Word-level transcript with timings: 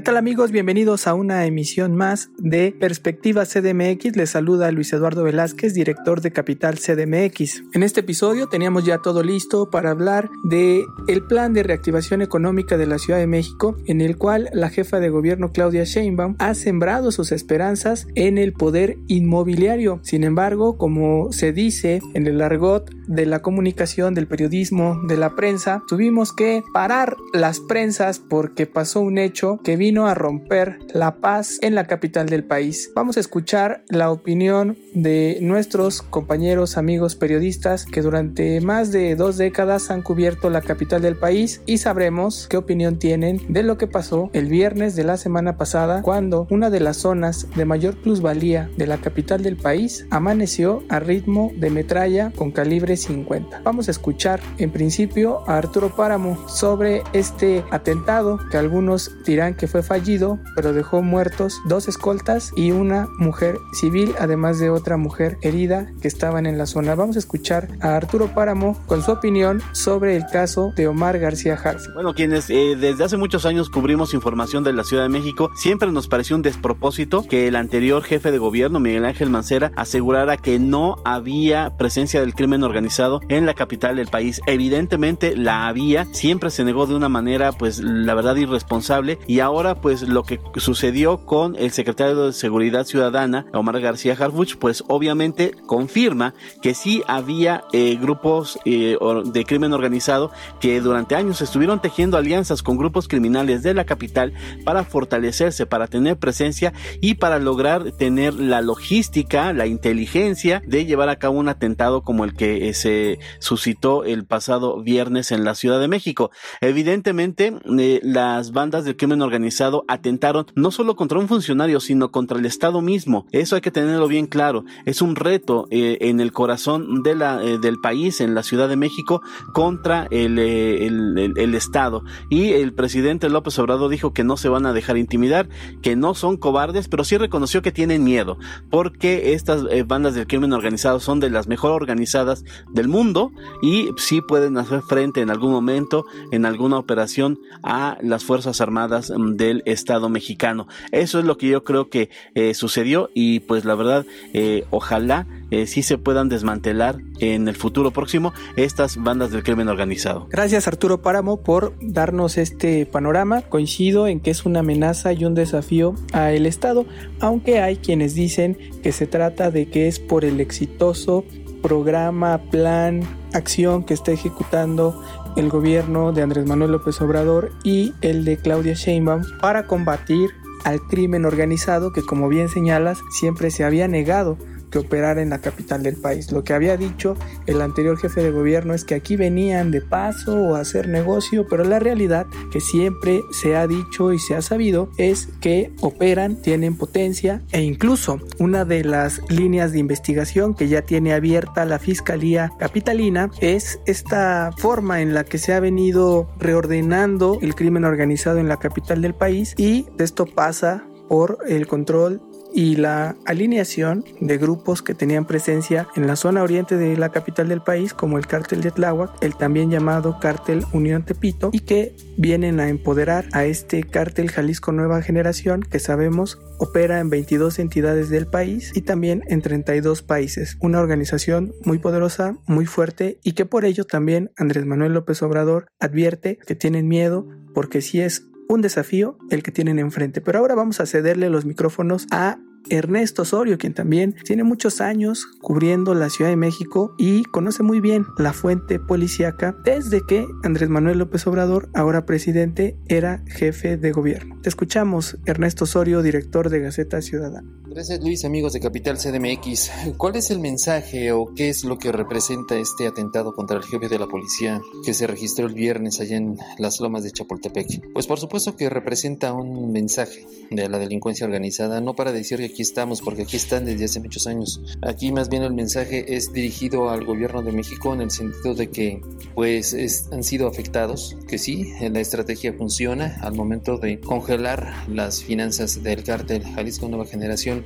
¿Qué 0.00 0.04
tal 0.04 0.16
amigos? 0.16 0.50
Bienvenidos 0.50 1.06
a 1.06 1.12
una 1.12 1.44
emisión 1.44 1.94
más 1.94 2.30
de 2.38 2.72
Perspectiva 2.72 3.44
CDMX. 3.44 4.16
Les 4.16 4.30
saluda 4.30 4.72
Luis 4.72 4.90
Eduardo 4.94 5.24
Velázquez, 5.24 5.74
director 5.74 6.22
de 6.22 6.30
Capital 6.30 6.78
CDMX. 6.78 7.64
En 7.74 7.82
este 7.82 8.00
episodio 8.00 8.48
teníamos 8.48 8.86
ya 8.86 8.96
todo 8.96 9.22
listo 9.22 9.68
para 9.68 9.90
hablar 9.90 10.30
de 10.44 10.86
el 11.06 11.22
plan 11.26 11.52
de 11.52 11.64
reactivación 11.64 12.22
económica 12.22 12.78
de 12.78 12.86
la 12.86 12.98
Ciudad 12.98 13.18
de 13.18 13.26
México, 13.26 13.76
en 13.84 14.00
el 14.00 14.16
cual 14.16 14.48
la 14.54 14.70
jefa 14.70 15.00
de 15.00 15.10
gobierno 15.10 15.52
Claudia 15.52 15.84
Sheinbaum 15.84 16.34
ha 16.38 16.54
sembrado 16.54 17.12
sus 17.12 17.30
esperanzas 17.30 18.06
en 18.14 18.38
el 18.38 18.54
poder 18.54 18.96
inmobiliario. 19.06 20.00
Sin 20.02 20.24
embargo, 20.24 20.78
como 20.78 21.30
se 21.30 21.52
dice 21.52 22.00
en 22.14 22.26
el 22.26 22.40
argot 22.40 22.90
de 23.06 23.26
la 23.26 23.42
comunicación, 23.42 24.14
del 24.14 24.28
periodismo, 24.28 24.98
de 25.08 25.18
la 25.18 25.34
prensa, 25.34 25.82
tuvimos 25.88 26.32
que 26.32 26.62
parar 26.72 27.18
las 27.34 27.60
prensas 27.60 28.18
porque 28.18 28.66
pasó 28.66 29.00
un 29.00 29.18
hecho 29.18 29.58
que 29.62 29.76
vino 29.76 29.89
a 29.90 30.14
romper 30.14 30.78
la 30.94 31.16
paz 31.16 31.58
en 31.62 31.74
la 31.74 31.86
capital 31.86 32.28
del 32.28 32.44
país. 32.44 32.92
Vamos 32.94 33.16
a 33.16 33.20
escuchar 33.20 33.82
la 33.88 34.12
opinión 34.12 34.78
de 34.94 35.38
nuestros 35.42 36.00
compañeros, 36.00 36.76
amigos 36.76 37.16
periodistas 37.16 37.86
que 37.86 38.00
durante 38.00 38.60
más 38.60 38.92
de 38.92 39.16
dos 39.16 39.36
décadas 39.36 39.90
han 39.90 40.02
cubierto 40.02 40.48
la 40.48 40.62
capital 40.62 41.02
del 41.02 41.16
país 41.16 41.60
y 41.66 41.78
sabremos 41.78 42.46
qué 42.48 42.56
opinión 42.56 43.00
tienen 43.00 43.40
de 43.48 43.64
lo 43.64 43.78
que 43.78 43.88
pasó 43.88 44.30
el 44.32 44.46
viernes 44.46 44.94
de 44.94 45.02
la 45.04 45.16
semana 45.16 45.56
pasada 45.56 46.02
cuando 46.02 46.46
una 46.50 46.70
de 46.70 46.80
las 46.80 46.98
zonas 46.98 47.48
de 47.56 47.64
mayor 47.64 47.96
plusvalía 47.96 48.70
de 48.76 48.86
la 48.86 48.98
capital 48.98 49.42
del 49.42 49.56
país 49.56 50.06
amaneció 50.10 50.84
a 50.88 51.00
ritmo 51.00 51.50
de 51.56 51.70
metralla 51.70 52.32
con 52.36 52.52
calibre 52.52 52.96
50. 52.96 53.62
Vamos 53.64 53.88
a 53.88 53.90
escuchar 53.90 54.40
en 54.58 54.70
principio 54.70 55.42
a 55.48 55.58
Arturo 55.58 55.94
Páramo 55.96 56.48
sobre 56.48 57.02
este 57.12 57.64
atentado 57.72 58.38
que 58.50 58.56
algunos 58.56 59.10
dirán 59.24 59.54
que 59.54 59.66
fue 59.70 59.82
fallido, 59.82 60.38
pero 60.54 60.72
dejó 60.72 61.02
muertos 61.02 61.60
dos 61.66 61.88
escoltas 61.88 62.52
y 62.56 62.72
una 62.72 63.08
mujer 63.18 63.58
civil, 63.72 64.14
además 64.18 64.58
de 64.58 64.70
otra 64.70 64.96
mujer 64.96 65.38
herida 65.42 65.92
que 66.02 66.08
estaban 66.08 66.46
en 66.46 66.58
la 66.58 66.66
zona. 66.66 66.94
Vamos 66.94 67.16
a 67.16 67.20
escuchar 67.20 67.68
a 67.80 67.96
Arturo 67.96 68.34
Páramo 68.34 68.78
con 68.86 69.02
su 69.02 69.12
opinión 69.12 69.62
sobre 69.72 70.16
el 70.16 70.26
caso 70.26 70.72
de 70.76 70.88
Omar 70.88 71.18
García 71.18 71.54
Harf. 71.54 71.82
Bueno, 71.94 72.14
quienes 72.14 72.50
eh, 72.50 72.76
desde 72.78 73.04
hace 73.04 73.16
muchos 73.16 73.46
años 73.46 73.70
cubrimos 73.70 74.14
información 74.14 74.64
de 74.64 74.72
la 74.72 74.84
Ciudad 74.84 75.04
de 75.04 75.08
México, 75.08 75.50
siempre 75.54 75.90
nos 75.92 76.08
pareció 76.08 76.36
un 76.36 76.42
despropósito 76.42 77.24
que 77.28 77.46
el 77.46 77.56
anterior 77.56 78.02
jefe 78.02 78.32
de 78.32 78.38
gobierno, 78.38 78.80
Miguel 78.80 79.04
Ángel 79.04 79.30
Mancera, 79.30 79.72
asegurara 79.76 80.36
que 80.36 80.58
no 80.58 80.96
había 81.04 81.76
presencia 81.76 82.20
del 82.20 82.34
crimen 82.34 82.62
organizado 82.62 83.20
en 83.28 83.46
la 83.46 83.54
capital 83.54 83.96
del 83.96 84.08
país. 84.08 84.40
Evidentemente 84.46 85.36
la 85.36 85.68
había, 85.68 86.06
siempre 86.12 86.50
se 86.50 86.64
negó 86.64 86.86
de 86.86 86.94
una 86.94 87.08
manera, 87.08 87.52
pues 87.52 87.78
la 87.78 88.14
verdad, 88.14 88.36
irresponsable 88.36 89.18
y 89.26 89.40
ahora 89.40 89.59
pues 89.60 90.02
lo 90.02 90.22
que 90.22 90.40
sucedió 90.56 91.18
con 91.26 91.54
el 91.56 91.70
secretario 91.70 92.26
de 92.26 92.32
Seguridad 92.32 92.86
Ciudadana, 92.86 93.44
Omar 93.52 93.78
García 93.80 94.16
Harfuch, 94.18 94.56
pues 94.56 94.82
obviamente 94.88 95.52
confirma 95.66 96.32
que 96.62 96.72
sí 96.72 97.02
había 97.06 97.64
eh, 97.74 97.98
grupos 98.00 98.58
eh, 98.64 98.96
de 99.26 99.44
crimen 99.44 99.74
organizado 99.74 100.32
que 100.60 100.80
durante 100.80 101.14
años 101.14 101.42
estuvieron 101.42 101.82
tejiendo 101.82 102.16
alianzas 102.16 102.62
con 102.62 102.78
grupos 102.78 103.06
criminales 103.06 103.62
de 103.62 103.74
la 103.74 103.84
capital 103.84 104.32
para 104.64 104.82
fortalecerse, 104.84 105.66
para 105.66 105.88
tener 105.88 106.16
presencia 106.16 106.72
y 107.02 107.14
para 107.14 107.38
lograr 107.38 107.92
tener 107.92 108.32
la 108.32 108.62
logística, 108.62 109.52
la 109.52 109.66
inteligencia 109.66 110.62
de 110.66 110.86
llevar 110.86 111.10
a 111.10 111.16
cabo 111.16 111.38
un 111.38 111.48
atentado 111.48 112.00
como 112.00 112.24
el 112.24 112.34
que 112.34 112.70
eh, 112.70 112.74
se 112.74 113.18
suscitó 113.40 114.04
el 114.04 114.24
pasado 114.24 114.82
viernes 114.82 115.32
en 115.32 115.44
la 115.44 115.54
Ciudad 115.54 115.80
de 115.80 115.88
México. 115.88 116.30
Evidentemente, 116.62 117.58
las 118.02 118.52
bandas 118.52 118.86
del 118.86 118.96
crimen 118.96 119.20
organizado 119.20 119.49
atentaron 119.88 120.46
no 120.54 120.70
solo 120.70 120.96
contra 120.96 121.18
un 121.18 121.28
funcionario, 121.28 121.80
sino 121.80 122.10
contra 122.10 122.38
el 122.38 122.46
Estado 122.46 122.80
mismo. 122.80 123.26
Eso 123.32 123.54
hay 123.54 123.60
que 123.60 123.70
tenerlo 123.70 124.08
bien 124.08 124.26
claro. 124.26 124.64
Es 124.86 125.02
un 125.02 125.16
reto 125.16 125.66
eh, 125.70 125.98
en 126.00 126.20
el 126.20 126.32
corazón 126.32 127.02
de 127.02 127.14
la, 127.14 127.42
eh, 127.42 127.58
del 127.58 127.78
país, 127.80 128.20
en 128.20 128.34
la 128.34 128.42
Ciudad 128.42 128.68
de 128.68 128.76
México, 128.76 129.22
contra 129.52 130.06
el, 130.10 130.38
eh, 130.38 130.86
el, 130.86 131.34
el, 131.36 131.54
Estado. 131.54 132.04
Y 132.28 132.52
el 132.52 132.72
presidente 132.72 133.28
López 133.28 133.58
Obrador 133.58 133.90
dijo 133.90 134.12
que 134.12 134.24
no 134.24 134.36
se 134.36 134.48
van 134.48 134.66
a 134.66 134.72
dejar 134.72 134.96
intimidar, 134.96 135.48
que 135.82 135.96
no 135.96 136.14
son 136.14 136.36
cobardes, 136.36 136.88
pero 136.88 137.04
sí 137.04 137.16
reconoció 137.16 137.62
que 137.62 137.72
tienen 137.72 138.04
miedo, 138.04 138.38
porque 138.70 139.34
estas 139.34 139.64
bandas 139.86 140.14
del 140.14 140.26
crimen 140.26 140.52
organizado 140.52 141.00
son 141.00 141.20
de 141.20 141.30
las 141.30 141.48
mejor 141.48 141.72
organizadas 141.72 142.44
del 142.72 142.88
mundo 142.88 143.32
y 143.62 143.90
sí 143.96 144.20
pueden 144.20 144.56
hacer 144.56 144.82
frente 144.82 145.20
en 145.20 145.30
algún 145.30 145.52
momento, 145.52 146.04
en 146.30 146.46
alguna 146.46 146.78
operación, 146.78 147.38
a 147.62 147.98
las 148.02 148.24
Fuerzas 148.24 148.60
Armadas 148.60 149.12
mm, 149.14 149.36
del 149.40 149.62
Estado 149.64 150.10
mexicano. 150.10 150.68
Eso 150.92 151.18
es 151.18 151.24
lo 151.24 151.38
que 151.38 151.48
yo 151.48 151.64
creo 151.64 151.88
que 151.88 152.10
eh, 152.34 152.52
sucedió 152.52 153.08
y 153.14 153.40
pues 153.40 153.64
la 153.64 153.74
verdad, 153.74 154.04
eh, 154.34 154.64
ojalá 154.68 155.26
eh, 155.50 155.66
sí 155.66 155.82
se 155.82 155.96
puedan 155.96 156.28
desmantelar 156.28 156.98
en 157.20 157.48
el 157.48 157.56
futuro 157.56 157.90
próximo 157.90 158.34
estas 158.56 158.98
bandas 158.98 159.32
del 159.32 159.42
crimen 159.42 159.68
organizado. 159.68 160.28
Gracias 160.30 160.68
Arturo 160.68 161.00
Páramo 161.00 161.38
por 161.38 161.72
darnos 161.80 162.36
este 162.36 162.84
panorama. 162.84 163.40
Coincido 163.40 164.06
en 164.06 164.20
que 164.20 164.30
es 164.30 164.44
una 164.44 164.60
amenaza 164.60 165.14
y 165.14 165.24
un 165.24 165.34
desafío 165.34 165.94
al 166.12 166.44
Estado, 166.44 166.84
aunque 167.20 167.60
hay 167.60 167.76
quienes 167.76 168.14
dicen 168.14 168.58
que 168.82 168.92
se 168.92 169.06
trata 169.06 169.50
de 169.50 169.70
que 169.70 169.88
es 169.88 169.98
por 169.98 170.26
el 170.26 170.38
exitoso 170.40 171.24
programa, 171.62 172.38
plan, 172.50 173.02
acción 173.32 173.84
que 173.84 173.94
está 173.94 174.12
ejecutando 174.12 175.02
el 175.36 175.48
gobierno 175.48 176.12
de 176.12 176.22
Andrés 176.22 176.46
Manuel 176.46 176.72
López 176.72 177.00
Obrador 177.00 177.52
y 177.62 177.94
el 178.00 178.24
de 178.24 178.36
Claudia 178.36 178.74
Sheinbaum 178.74 179.22
para 179.40 179.66
combatir 179.66 180.30
al 180.64 180.80
crimen 180.80 181.24
organizado 181.24 181.92
que 181.92 182.02
como 182.02 182.28
bien 182.28 182.48
señalas 182.48 182.98
siempre 183.10 183.50
se 183.50 183.64
había 183.64 183.88
negado 183.88 184.36
que 184.70 184.78
operar 184.78 185.18
en 185.18 185.30
la 185.30 185.40
capital 185.40 185.82
del 185.82 185.96
país. 185.96 186.32
Lo 186.32 186.44
que 186.44 186.52
había 186.52 186.76
dicho 186.76 187.16
el 187.46 187.60
anterior 187.60 187.98
jefe 187.98 188.22
de 188.22 188.30
gobierno 188.30 188.74
es 188.74 188.84
que 188.84 188.94
aquí 188.94 189.16
venían 189.16 189.70
de 189.70 189.80
paso 189.80 190.34
o 190.36 190.54
a 190.54 190.60
hacer 190.60 190.88
negocio, 190.88 191.46
pero 191.48 191.64
la 191.64 191.78
realidad 191.78 192.26
que 192.52 192.60
siempre 192.60 193.20
se 193.32 193.56
ha 193.56 193.66
dicho 193.66 194.12
y 194.12 194.18
se 194.18 194.36
ha 194.36 194.42
sabido 194.42 194.90
es 194.96 195.28
que 195.40 195.72
operan, 195.80 196.36
tienen 196.36 196.76
potencia 196.76 197.42
e 197.52 197.62
incluso 197.62 198.20
una 198.38 198.64
de 198.64 198.84
las 198.84 199.20
líneas 199.30 199.72
de 199.72 199.78
investigación 199.78 200.54
que 200.54 200.68
ya 200.68 200.82
tiene 200.82 201.12
abierta 201.12 201.64
la 201.64 201.78
Fiscalía 201.78 202.52
Capitalina 202.58 203.30
es 203.40 203.80
esta 203.86 204.50
forma 204.56 205.00
en 205.00 205.14
la 205.14 205.24
que 205.24 205.38
se 205.38 205.52
ha 205.52 205.60
venido 205.60 206.28
reordenando 206.38 207.38
el 207.42 207.54
crimen 207.54 207.84
organizado 207.84 208.38
en 208.38 208.48
la 208.48 208.58
capital 208.58 209.02
del 209.02 209.14
país 209.14 209.54
y 209.56 209.86
esto 209.98 210.26
pasa 210.26 210.84
por 211.08 211.38
el 211.48 211.66
control 211.66 212.22
y 212.60 212.76
la 212.76 213.16
alineación 213.24 214.04
de 214.20 214.36
grupos 214.36 214.82
que 214.82 214.92
tenían 214.92 215.24
presencia 215.24 215.88
en 215.96 216.06
la 216.06 216.14
zona 216.14 216.42
oriente 216.42 216.76
de 216.76 216.94
la 216.94 217.08
capital 217.08 217.48
del 217.48 217.62
país, 217.62 217.94
como 217.94 218.18
el 218.18 218.26
cártel 218.26 218.60
de 218.60 218.70
Tláhuac, 218.70 219.12
el 219.22 219.34
también 219.34 219.70
llamado 219.70 220.18
cártel 220.20 220.66
Unión 220.74 221.02
Tepito, 221.06 221.48
y 221.54 221.60
que 221.60 221.96
vienen 222.18 222.60
a 222.60 222.68
empoderar 222.68 223.24
a 223.32 223.46
este 223.46 223.82
cártel 223.82 224.30
Jalisco 224.30 224.72
Nueva 224.72 225.00
Generación, 225.00 225.62
que 225.62 225.78
sabemos 225.78 226.38
opera 226.58 227.00
en 227.00 227.08
22 227.08 227.58
entidades 227.60 228.10
del 228.10 228.26
país 228.26 228.72
y 228.74 228.82
también 228.82 229.24
en 229.28 229.40
32 229.40 230.02
países. 230.02 230.58
Una 230.60 230.80
organización 230.80 231.54
muy 231.64 231.78
poderosa, 231.78 232.36
muy 232.46 232.66
fuerte 232.66 233.20
y 233.24 233.32
que 233.32 233.46
por 233.46 233.64
ello 233.64 233.84
también 233.84 234.32
Andrés 234.36 234.66
Manuel 234.66 234.92
López 234.92 235.22
Obrador 235.22 235.68
advierte 235.78 236.36
que 236.46 236.56
tienen 236.56 236.88
miedo 236.88 237.26
porque 237.54 237.80
si 237.80 238.02
es 238.02 238.26
un 238.50 238.60
desafío 238.60 239.16
el 239.30 239.42
que 239.42 239.52
tienen 239.52 239.78
enfrente. 239.78 240.20
Pero 240.20 240.40
ahora 240.40 240.56
vamos 240.56 240.80
a 240.80 240.86
cederle 240.86 241.30
los 241.30 241.44
micrófonos 241.44 242.06
a 242.10 242.38
Ernesto 242.68 243.22
Osorio, 243.22 243.58
quien 243.58 243.74
también 243.74 244.14
tiene 244.24 244.44
muchos 244.44 244.80
años 244.80 245.26
cubriendo 245.40 245.94
la 245.94 246.10
Ciudad 246.10 246.30
de 246.30 246.36
México 246.36 246.94
y 246.98 247.24
conoce 247.24 247.62
muy 247.62 247.80
bien 247.80 248.06
la 248.18 248.32
fuente 248.32 248.78
policíaca 248.78 249.56
desde 249.64 250.04
que 250.06 250.26
Andrés 250.42 250.68
Manuel 250.68 250.98
López 250.98 251.26
Obrador, 251.26 251.68
ahora 251.74 252.06
presidente, 252.06 252.76
era 252.88 253.22
jefe 253.26 253.76
de 253.76 253.92
gobierno. 253.92 254.38
Te 254.42 254.48
escuchamos, 254.48 255.18
Ernesto 255.26 255.64
Osorio, 255.64 256.02
director 256.02 256.50
de 256.50 256.60
Gaceta 256.60 257.00
Ciudadana. 257.02 257.48
Gracias 257.70 258.00
Luis, 258.00 258.24
amigos 258.24 258.52
de 258.52 258.58
Capital 258.58 258.98
CDMX. 258.98 259.70
¿Cuál 259.96 260.16
es 260.16 260.32
el 260.32 260.40
mensaje 260.40 261.12
o 261.12 261.32
qué 261.36 261.48
es 261.50 261.62
lo 261.62 261.78
que 261.78 261.92
representa 261.92 262.58
este 262.58 262.88
atentado 262.88 263.32
contra 263.32 263.58
el 263.58 263.62
jefe 263.62 263.88
de 263.88 263.96
la 263.96 264.08
policía 264.08 264.60
que 264.84 264.92
se 264.92 265.06
registró 265.06 265.46
el 265.46 265.54
viernes 265.54 266.00
allá 266.00 266.16
en 266.16 266.36
las 266.58 266.80
lomas 266.80 267.04
de 267.04 267.12
Chapultepec? 267.12 267.92
Pues 267.92 268.08
por 268.08 268.18
supuesto 268.18 268.56
que 268.56 268.68
representa 268.68 269.32
un 269.32 269.70
mensaje 269.70 270.26
de 270.50 270.68
la 270.68 270.78
delincuencia 270.78 271.26
organizada, 271.26 271.80
no 271.80 271.94
para 271.94 272.10
decir 272.10 272.40
que 272.40 272.49
aquí 272.50 272.62
estamos, 272.62 273.00
porque 273.00 273.22
aquí 273.22 273.36
están 273.36 273.64
desde 273.64 273.84
hace 273.84 274.00
muchos 274.00 274.26
años. 274.26 274.60
Aquí 274.82 275.12
más 275.12 275.28
bien 275.28 275.42
el 275.42 275.54
mensaje 275.54 276.16
es 276.16 276.32
dirigido 276.32 276.90
al 276.90 277.04
gobierno 277.04 277.42
de 277.42 277.52
México 277.52 277.94
en 277.94 278.02
el 278.02 278.10
sentido 278.10 278.54
de 278.54 278.70
que 278.70 279.02
pues 279.34 279.74
han 280.12 280.22
sido 280.22 280.48
afectados, 280.48 281.16
que 281.28 281.38
sí, 281.38 281.72
la 281.80 282.00
estrategia 282.00 282.52
funciona 282.52 283.18
al 283.22 283.34
momento 283.34 283.78
de 283.78 284.00
congelar 284.00 284.72
las 284.88 285.22
finanzas 285.22 285.82
del 285.82 286.04
cártel 286.04 286.44
Jalisco 286.44 286.88
Nueva 286.88 287.06
Generación 287.06 287.64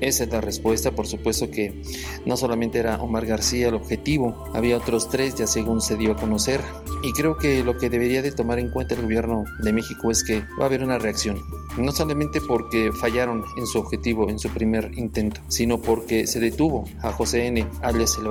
esa 0.00 0.24
es 0.24 0.30
la 0.30 0.40
respuesta. 0.40 0.92
Por 0.92 1.06
supuesto 1.06 1.50
que 1.50 1.82
no 2.24 2.36
solamente 2.36 2.78
era 2.78 2.96
Omar 3.02 3.26
García 3.26 3.68
el 3.68 3.74
objetivo, 3.74 4.44
había 4.54 4.76
otros 4.76 5.08
tres 5.08 5.34
ya 5.34 5.46
según 5.46 5.80
se 5.80 5.96
dio 5.96 6.12
a 6.12 6.16
conocer. 6.16 6.60
Y 7.02 7.12
creo 7.12 7.36
que 7.36 7.62
lo 7.64 7.76
que 7.76 7.90
debería 7.90 8.22
de 8.22 8.32
tomar 8.32 8.58
en 8.58 8.70
cuenta 8.70 8.94
el 8.94 9.02
gobierno 9.02 9.44
de 9.62 9.72
México 9.72 10.10
es 10.10 10.24
que 10.24 10.40
va 10.58 10.64
a 10.64 10.66
haber 10.66 10.82
una 10.82 10.98
reacción 10.98 11.42
no 11.80 11.92
solamente 11.92 12.40
porque 12.40 12.92
fallaron 12.92 13.44
en 13.56 13.66
su 13.66 13.78
objetivo, 13.78 14.28
en 14.28 14.38
su 14.38 14.48
primer 14.50 14.92
intento, 14.96 15.40
sino 15.48 15.80
porque 15.80 16.26
se 16.26 16.40
detuvo 16.40 16.84
a 17.02 17.12
José 17.12 17.46
N., 17.46 17.66
alias 17.82 18.18
El 18.18 18.30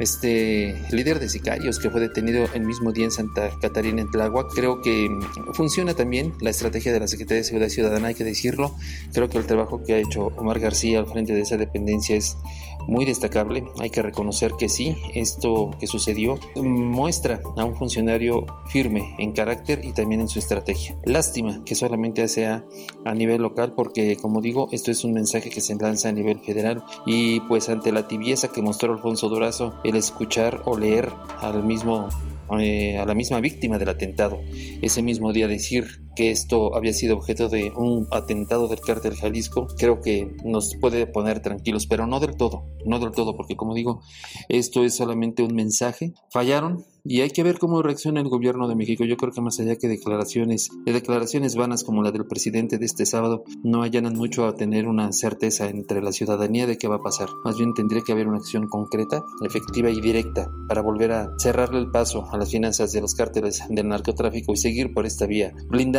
este 0.00 0.74
líder 0.90 1.20
de 1.20 1.28
sicarios 1.28 1.78
que 1.78 1.90
fue 1.90 2.00
detenido 2.00 2.46
el 2.54 2.64
mismo 2.64 2.92
día 2.92 3.04
en 3.04 3.10
Santa 3.10 3.50
Catarina, 3.60 4.02
en 4.02 4.10
Tláhuac. 4.10 4.52
Creo 4.54 4.80
que 4.80 5.08
funciona 5.52 5.94
también 5.94 6.32
la 6.40 6.50
estrategia 6.50 6.92
de 6.92 7.00
la 7.00 7.08
Secretaría 7.08 7.38
de 7.38 7.44
Seguridad 7.44 7.68
Ciudadana, 7.70 8.08
hay 8.08 8.14
que 8.14 8.24
decirlo. 8.24 8.74
Creo 9.12 9.28
que 9.28 9.38
el 9.38 9.46
trabajo 9.46 9.82
que 9.82 9.94
ha 9.94 9.98
hecho 9.98 10.26
Omar 10.36 10.60
García 10.60 10.98
al 10.98 11.06
frente 11.06 11.32
de 11.32 11.42
esa 11.42 11.56
dependencia 11.56 12.16
es 12.16 12.36
muy 12.90 13.04
destacable. 13.04 13.64
Hay 13.78 13.90
que 13.90 14.02
reconocer 14.02 14.52
que 14.58 14.68
sí, 14.68 14.96
esto 15.14 15.70
que 15.78 15.86
sucedió 15.86 16.38
muestra 16.56 17.40
a 17.56 17.64
un 17.64 17.76
funcionario 17.76 18.46
firme 18.66 19.14
en 19.18 19.32
carácter 19.32 19.84
y 19.84 19.92
también 19.92 20.20
en 20.20 20.28
su 20.28 20.40
estrategia. 20.40 20.96
Lástima 21.04 21.62
que 21.64 21.76
solamente 21.76 22.26
sea 22.28 22.64
a 23.04 23.14
nivel 23.14 23.42
local 23.42 23.72
porque, 23.76 24.16
como 24.16 24.40
digo, 24.40 24.68
esto 24.72 24.90
es 24.90 25.04
un 25.04 25.12
mensaje 25.12 25.50
que 25.50 25.60
se 25.60 25.76
lanza 25.76 26.08
a 26.08 26.12
nivel 26.12 26.40
federal 26.40 26.82
y 27.06 27.40
pues 27.40 27.68
ante 27.68 27.92
la 27.92 28.08
tibieza 28.08 28.48
que 28.48 28.60
mostró 28.60 28.92
Alfonso 28.92 29.28
Durazo, 29.28 29.74
el 29.84 29.94
escuchar 29.94 30.62
o 30.64 30.76
leer 30.76 31.08
al 31.40 31.62
mismo 31.62 32.08
eh, 32.58 32.98
a 32.98 33.04
la 33.04 33.14
misma 33.14 33.40
víctima 33.40 33.78
del 33.78 33.90
atentado. 33.90 34.40
Ese 34.82 35.02
mismo 35.02 35.32
día 35.32 35.46
decir 35.46 36.02
que 36.16 36.30
esto 36.30 36.74
había 36.74 36.92
sido 36.92 37.16
objeto 37.16 37.48
de 37.48 37.72
un 37.76 38.06
atentado 38.10 38.68
del 38.68 38.80
cártel 38.80 39.14
Jalisco, 39.14 39.66
creo 39.78 40.00
que 40.00 40.36
nos 40.44 40.74
puede 40.76 41.06
poner 41.06 41.40
tranquilos, 41.40 41.86
pero 41.86 42.06
no 42.06 42.20
del 42.20 42.36
todo, 42.36 42.64
no 42.84 42.98
del 42.98 43.12
todo, 43.12 43.36
porque 43.36 43.56
como 43.56 43.74
digo, 43.74 44.00
esto 44.48 44.84
es 44.84 44.94
solamente 44.94 45.42
un 45.42 45.54
mensaje. 45.54 46.12
Fallaron, 46.30 46.84
y 47.04 47.20
hay 47.20 47.30
que 47.30 47.42
ver 47.42 47.58
cómo 47.58 47.82
reacciona 47.82 48.20
el 48.20 48.28
gobierno 48.28 48.68
de 48.68 48.74
México. 48.74 49.04
Yo 49.04 49.16
creo 49.16 49.32
que 49.32 49.40
más 49.40 49.58
allá 49.60 49.76
que 49.76 49.88
declaraciones, 49.88 50.70
de 50.84 50.92
declaraciones 50.92 51.56
vanas 51.56 51.84
como 51.84 52.02
la 52.02 52.12
del 52.12 52.26
presidente 52.26 52.78
de 52.78 52.86
este 52.86 53.06
sábado, 53.06 53.44
no 53.62 53.82
allanan 53.82 54.14
mucho 54.14 54.46
a 54.46 54.54
tener 54.54 54.86
una 54.86 55.12
certeza 55.12 55.68
entre 55.68 56.02
la 56.02 56.12
ciudadanía 56.12 56.66
de 56.66 56.78
qué 56.78 56.88
va 56.88 56.96
a 56.96 57.02
pasar. 57.02 57.28
Más 57.44 57.56
bien 57.56 57.74
tendría 57.74 58.02
que 58.02 58.12
haber 58.12 58.28
una 58.28 58.38
acción 58.38 58.68
concreta, 58.68 59.22
efectiva 59.44 59.90
y 59.90 60.00
directa 60.00 60.50
para 60.68 60.82
volver 60.82 61.12
a 61.12 61.32
cerrarle 61.38 61.80
el 61.80 61.90
paso 61.90 62.26
a 62.30 62.38
las 62.38 62.50
finanzas 62.50 62.92
de 62.92 63.00
los 63.00 63.14
cárteles 63.14 63.62
del 63.68 63.88
narcotráfico 63.88 64.52
y 64.52 64.56
seguir 64.56 64.92
por 64.92 65.06
esta 65.06 65.26
vía, 65.26 65.54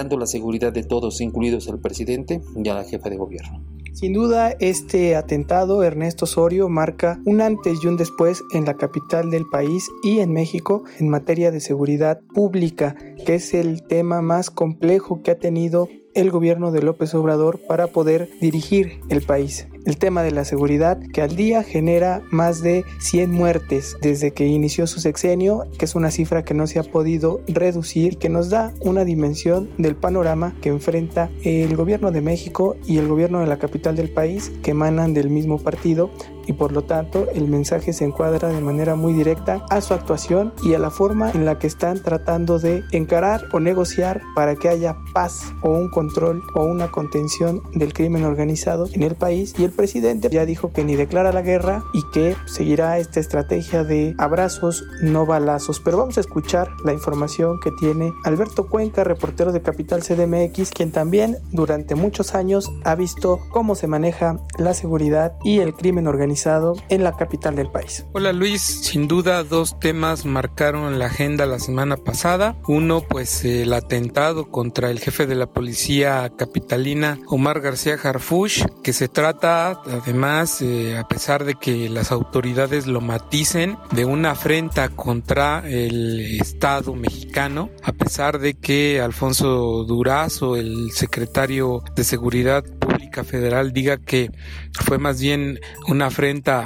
la 0.09 0.25
seguridad 0.25 0.73
de 0.73 0.83
todos, 0.83 1.21
incluidos 1.21 1.67
el 1.67 1.79
presidente 1.79 2.41
y 2.55 2.69
a 2.69 2.75
la 2.75 2.83
jefa 2.83 3.09
de 3.09 3.17
gobierno. 3.17 3.61
Sin 3.93 4.13
duda, 4.13 4.55
este 4.59 5.15
atentado, 5.15 5.83
Ernesto 5.83 6.23
Osorio, 6.23 6.69
marca 6.69 7.19
un 7.25 7.41
antes 7.41 7.79
y 7.83 7.87
un 7.87 7.97
después 7.97 8.41
en 8.53 8.65
la 8.65 8.75
capital 8.75 9.29
del 9.29 9.43
país 9.51 9.89
y 10.01 10.19
en 10.19 10.31
México 10.31 10.83
en 10.97 11.09
materia 11.09 11.51
de 11.51 11.59
seguridad 11.59 12.21
pública, 12.33 12.95
que 13.25 13.35
es 13.35 13.53
el 13.53 13.83
tema 13.83 14.21
más 14.21 14.49
complejo 14.49 15.21
que 15.21 15.31
ha 15.31 15.39
tenido 15.39 15.89
el 16.13 16.31
gobierno 16.31 16.71
de 16.71 16.81
López 16.81 17.13
Obrador 17.13 17.59
para 17.67 17.87
poder 17.87 18.29
dirigir 18.39 18.99
el 19.09 19.21
país. 19.21 19.67
El 19.85 19.97
tema 19.97 20.21
de 20.21 20.31
la 20.31 20.45
seguridad 20.45 20.99
que 21.11 21.21
al 21.21 21.35
día 21.35 21.63
genera 21.63 22.21
más 22.29 22.61
de 22.61 22.85
100 22.99 23.31
muertes 23.31 23.97
desde 23.99 24.31
que 24.31 24.45
inició 24.45 24.85
su 24.85 24.99
sexenio, 24.99 25.65
que 25.79 25.85
es 25.85 25.95
una 25.95 26.11
cifra 26.11 26.43
que 26.43 26.53
no 26.53 26.67
se 26.67 26.77
ha 26.77 26.83
podido 26.83 27.41
reducir, 27.47 28.17
que 28.17 28.29
nos 28.29 28.51
da 28.51 28.73
una 28.81 29.05
dimensión 29.05 29.69
del 29.79 29.95
panorama 29.95 30.55
que 30.61 30.69
enfrenta 30.69 31.31
el 31.43 31.75
gobierno 31.75 32.11
de 32.11 32.21
México 32.21 32.75
y 32.85 32.97
el 32.97 33.07
gobierno 33.07 33.39
de 33.39 33.47
la 33.47 33.57
capital 33.57 33.95
del 33.95 34.11
país, 34.11 34.51
que 34.61 34.71
emanan 34.71 35.13
del 35.13 35.29
mismo 35.29 35.57
partido 35.57 36.11
y 36.47 36.53
por 36.53 36.71
lo 36.71 36.83
tanto 36.83 37.27
el 37.33 37.47
mensaje 37.47 37.93
se 37.93 38.05
encuadra 38.05 38.49
de 38.49 38.61
manera 38.61 38.95
muy 38.95 39.13
directa 39.13 39.65
a 39.69 39.81
su 39.81 39.93
actuación 39.93 40.53
y 40.63 40.73
a 40.73 40.79
la 40.79 40.89
forma 40.89 41.31
en 41.31 41.45
la 41.45 41.59
que 41.59 41.67
están 41.67 42.01
tratando 42.01 42.59
de 42.59 42.83
encarar 42.91 43.45
o 43.51 43.59
negociar 43.59 44.21
para 44.35 44.55
que 44.55 44.69
haya 44.69 44.97
paz 45.13 45.53
o 45.61 45.69
un 45.69 45.89
control 45.89 46.43
o 46.55 46.63
una 46.63 46.89
contención 46.89 47.61
del 47.73 47.93
crimen 47.93 48.23
organizado 48.25 48.87
en 48.91 49.03
el 49.03 49.15
país 49.15 49.53
y 49.57 49.63
el 49.63 49.71
presidente 49.71 50.29
ya 50.29 50.45
dijo 50.45 50.71
que 50.71 50.83
ni 50.83 50.95
declara 50.95 51.31
la 51.31 51.41
guerra 51.41 51.83
y 51.93 52.03
que 52.11 52.35
seguirá 52.45 52.97
esta 52.97 53.19
estrategia 53.19 53.83
de 53.83 54.15
abrazos, 54.17 54.83
no 55.01 55.25
balazos. 55.25 55.79
Pero 55.79 55.97
vamos 55.97 56.17
a 56.17 56.21
escuchar 56.21 56.69
la 56.83 56.93
información 56.93 57.59
que 57.59 57.71
tiene 57.79 58.13
Alberto 58.23 58.67
Cuenca, 58.67 59.03
reportero 59.03 59.51
de 59.51 59.61
Capital 59.61 60.01
CDMX, 60.01 60.71
quien 60.71 60.91
también 60.91 61.37
durante 61.51 61.95
muchos 61.95 62.35
años 62.35 62.71
ha 62.83 62.95
visto 62.95 63.39
cómo 63.51 63.75
se 63.75 63.87
maneja 63.87 64.39
la 64.57 64.73
seguridad 64.73 65.33
y 65.43 65.59
el 65.59 65.73
crimen 65.73 66.07
organizado 66.07 66.31
en 66.89 67.03
la 67.03 67.15
capital 67.15 67.55
del 67.55 67.69
país. 67.69 68.05
Hola 68.13 68.33
Luis, 68.33 68.61
sin 68.61 69.07
duda 69.07 69.43
dos 69.43 69.79
temas 69.79 70.25
marcaron 70.25 70.97
la 70.97 71.05
agenda 71.05 71.45
la 71.45 71.59
semana 71.59 71.97
pasada. 71.97 72.57
Uno, 72.67 73.01
pues 73.01 73.45
el 73.45 73.73
atentado 73.73 74.49
contra 74.49 74.89
el 74.89 74.99
jefe 74.99 75.27
de 75.27 75.35
la 75.35 75.47
policía 75.47 76.31
capitalina, 76.37 77.19
Omar 77.27 77.61
García 77.61 77.95
Harfush, 78.01 78.63
que 78.83 78.93
se 78.93 79.07
trata 79.07 79.81
además, 79.85 80.61
eh, 80.63 80.97
a 80.97 81.07
pesar 81.07 81.45
de 81.45 81.55
que 81.55 81.89
las 81.89 82.11
autoridades 82.11 82.87
lo 82.87 83.01
maticen, 83.01 83.77
de 83.91 84.05
una 84.05 84.31
afrenta 84.31 84.89
contra 84.89 85.61
el 85.69 86.39
Estado 86.41 86.95
mexicano, 86.95 87.69
a 87.83 87.91
pesar 87.91 88.39
de 88.39 88.55
que 88.55 88.99
Alfonso 88.99 89.83
Durazo, 89.83 90.55
el 90.55 90.91
secretario 90.91 91.83
de 91.95 92.03
Seguridad 92.03 92.63
Pública 92.63 93.23
Federal, 93.23 93.73
diga 93.73 93.97
que 93.97 94.31
fue 94.73 94.97
más 94.97 95.21
bien 95.21 95.59
una 95.87 96.07
afrenta 96.07 96.20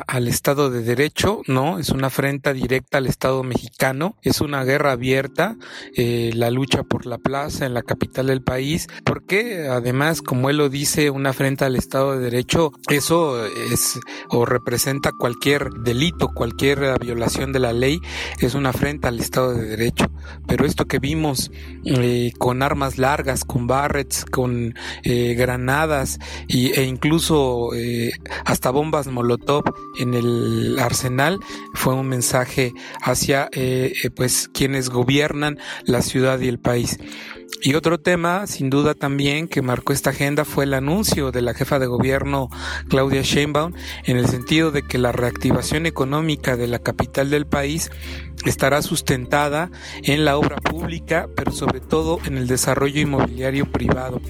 al 0.07 0.27
Estado 0.27 0.69
de 0.69 0.81
Derecho, 0.81 1.41
no, 1.47 1.79
es 1.79 1.87
una 1.89 2.07
afrenta 2.07 2.51
directa 2.51 2.97
al 2.97 3.07
Estado 3.07 3.41
mexicano, 3.41 4.17
es 4.21 4.41
una 4.41 4.65
guerra 4.65 4.91
abierta, 4.91 5.55
eh, 5.95 6.31
la 6.33 6.51
lucha 6.51 6.83
por 6.83 7.05
la 7.05 7.17
plaza 7.17 7.65
en 7.65 7.73
la 7.73 7.81
capital 7.81 8.27
del 8.27 8.41
país, 8.41 8.87
porque 9.05 9.69
además, 9.69 10.21
como 10.21 10.49
él 10.49 10.57
lo 10.57 10.67
dice, 10.67 11.09
una 11.09 11.29
afrenta 11.29 11.67
al 11.67 11.77
Estado 11.77 12.17
de 12.17 12.19
Derecho 12.19 12.73
eso 12.89 13.45
es 13.45 13.97
o 14.29 14.45
representa 14.45 15.11
cualquier 15.17 15.69
delito, 15.69 16.33
cualquier 16.33 16.99
violación 16.99 17.53
de 17.53 17.59
la 17.59 17.71
ley, 17.71 18.01
es 18.41 18.55
una 18.55 18.71
afrenta 18.71 19.07
al 19.07 19.21
Estado 19.21 19.53
de 19.53 19.69
Derecho. 19.69 20.11
Pero 20.47 20.65
esto 20.65 20.85
que 20.85 20.99
vimos 20.99 21.49
eh, 21.85 22.33
con 22.37 22.61
armas 22.61 22.97
largas, 22.97 23.45
con 23.45 23.67
barrets, 23.67 24.25
con 24.25 24.75
eh, 25.03 25.33
granadas 25.35 26.19
y, 26.45 26.77
e 26.77 26.83
incluso 26.83 27.73
eh, 27.73 28.11
hasta 28.43 28.69
bombas 28.69 29.07
molotov 29.07 29.44
en 29.99 30.13
el 30.13 30.77
arsenal 30.79 31.39
fue 31.73 31.93
un 31.93 32.07
mensaje 32.07 32.73
hacia 33.01 33.49
pues 34.15 34.49
quienes 34.53 34.89
gobiernan 34.89 35.59
la 35.85 36.01
ciudad 36.01 36.39
y 36.39 36.47
el 36.47 36.59
país. 36.59 36.97
Y 37.61 37.73
otro 37.73 37.99
tema, 37.99 38.45
sin 38.45 38.69
duda 38.69 38.93
también, 38.93 39.47
que 39.47 39.63
marcó 39.63 39.91
esta 39.91 40.11
agenda 40.11 40.45
fue 40.45 40.65
el 40.65 40.73
anuncio 40.75 41.31
de 41.31 41.41
la 41.41 41.55
jefa 41.55 41.79
de 41.79 41.87
gobierno 41.87 42.49
Claudia 42.89 43.23
Sheinbaum 43.23 43.73
en 44.03 44.17
el 44.17 44.27
sentido 44.27 44.69
de 44.69 44.83
que 44.83 44.99
la 44.99 45.11
reactivación 45.11 45.87
económica 45.87 46.57
de 46.57 46.67
la 46.67 46.77
capital 46.77 47.31
del 47.31 47.47
país 47.47 47.89
estará 48.45 48.83
sustentada 48.83 49.71
en 50.03 50.25
la 50.25 50.37
obra 50.37 50.57
pública, 50.57 51.27
pero 51.35 51.51
sobre 51.51 51.79
todo 51.79 52.19
en 52.25 52.37
el 52.37 52.45
desarrollo 52.47 53.01
inmobiliario 53.01 53.71
privado. 53.71 54.21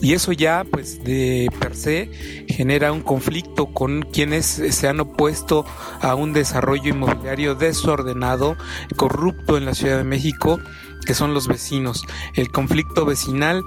Y 0.00 0.12
eso 0.12 0.30
ya, 0.30 0.64
pues, 0.70 1.02
de 1.02 1.50
per 1.58 1.74
se 1.74 2.08
genera 2.48 2.92
un 2.92 3.02
conflicto 3.02 3.66
con 3.66 4.02
quienes 4.02 4.46
se 4.46 4.86
han 4.86 5.00
opuesto 5.00 5.66
a 6.00 6.14
un 6.14 6.32
desarrollo 6.32 6.90
inmobiliario 6.90 7.56
desordenado, 7.56 8.56
corrupto 8.94 9.56
en 9.56 9.64
la 9.64 9.74
Ciudad 9.74 9.98
de 9.98 10.04
México 10.04 10.60
que 11.06 11.14
son 11.14 11.32
los 11.32 11.48
vecinos. 11.48 12.04
El 12.34 12.50
conflicto 12.50 13.06
vecinal 13.06 13.64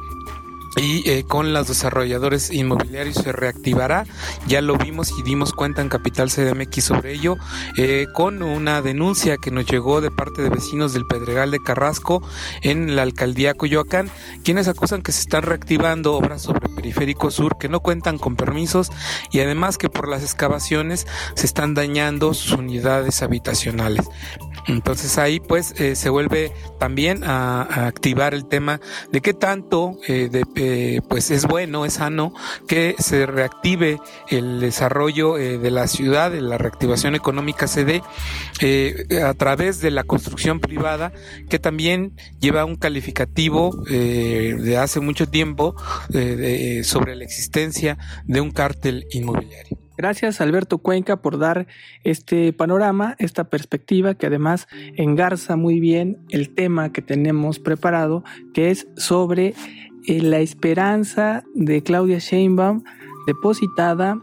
y 0.77 1.09
eh, 1.09 1.23
con 1.23 1.53
los 1.53 1.67
desarrolladores 1.67 2.51
inmobiliarios 2.51 3.15
se 3.15 3.31
reactivará. 3.31 4.05
Ya 4.47 4.61
lo 4.61 4.77
vimos 4.77 5.11
y 5.17 5.23
dimos 5.23 5.53
cuenta 5.53 5.81
en 5.81 5.89
Capital 5.89 6.29
CDMX 6.29 6.83
sobre 6.83 7.13
ello, 7.13 7.37
eh, 7.77 8.07
con 8.13 8.43
una 8.43 8.81
denuncia 8.81 9.37
que 9.37 9.51
nos 9.51 9.65
llegó 9.65 10.01
de 10.01 10.11
parte 10.11 10.41
de 10.41 10.49
vecinos 10.49 10.93
del 10.93 11.05
Pedregal 11.05 11.51
de 11.51 11.59
Carrasco 11.59 12.21
en 12.61 12.95
la 12.95 13.01
alcaldía 13.03 13.53
Coyoacán, 13.53 14.09
quienes 14.43 14.67
acusan 14.67 15.01
que 15.01 15.11
se 15.11 15.21
están 15.21 15.43
reactivando 15.43 16.13
obras 16.15 16.43
sobre 16.43 16.69
Periférico 16.69 17.31
Sur 17.31 17.57
que 17.57 17.69
no 17.69 17.79
cuentan 17.79 18.17
con 18.17 18.35
permisos 18.35 18.91
y 19.31 19.39
además 19.39 19.77
que 19.77 19.89
por 19.89 20.07
las 20.07 20.23
excavaciones 20.23 21.07
se 21.35 21.45
están 21.45 21.73
dañando 21.73 22.33
sus 22.33 22.53
unidades 22.53 23.21
habitacionales. 23.21 24.05
Entonces 24.69 25.17
ahí 25.17 25.39
pues 25.39 25.73
eh, 25.79 25.95
se 25.95 26.09
vuelve 26.09 26.53
también 26.79 27.23
a, 27.23 27.87
activar 27.87 28.33
el 28.33 28.45
tema 28.45 28.79
de 29.11 29.21
qué 29.21 29.33
tanto 29.33 29.97
de 30.07 30.43
eh, 30.55 31.01
pues 31.07 31.31
es 31.31 31.45
bueno, 31.45 31.85
es 31.85 31.93
sano 31.93 32.33
que 32.67 32.95
se 32.99 33.25
reactive 33.25 33.99
el 34.29 34.59
desarrollo 34.59 35.37
eh, 35.37 35.57
de 35.57 35.71
la 35.71 35.87
ciudad, 35.87 36.33
la 36.33 36.57
reactivación 36.57 37.15
económica 37.15 37.67
se 37.67 37.85
dé 37.85 38.01
eh, 38.61 39.05
a 39.23 39.33
través 39.33 39.81
de 39.81 39.91
la 39.91 40.03
construcción 40.03 40.59
privada 40.59 41.11
que 41.49 41.59
también 41.59 42.13
lleva 42.39 42.65
un 42.65 42.75
calificativo 42.75 43.71
de 43.89 44.77
hace 44.77 44.99
mucho 44.99 45.27
tiempo 45.27 45.75
sobre 46.83 47.15
la 47.15 47.23
existencia 47.23 47.97
de 48.25 48.41
un 48.41 48.51
cártel 48.51 49.07
inmobiliario. 49.11 49.88
Gracias 49.99 50.39
Alberto 50.39 50.77
Cuenca 50.77 51.17
por 51.17 51.37
dar 51.37 51.67
este 52.05 52.53
panorama, 52.53 53.17
esta 53.19 53.49
perspectiva 53.49 54.13
que 54.13 54.27
además 54.27 54.69
engarza 54.95 55.57
muy 55.57 55.81
bien 55.81 56.19
el 56.29 56.55
tema 56.55 56.93
que 56.93 57.01
tenemos 57.01 57.59
preparado, 57.59 58.23
que 58.53 58.69
es 58.69 58.87
sobre 58.95 59.55
eh, 60.07 60.21
la 60.21 60.39
esperanza 60.39 61.43
de 61.53 61.83
Claudia 61.83 62.19
Sheinbaum 62.19 62.81
depositada 63.27 64.17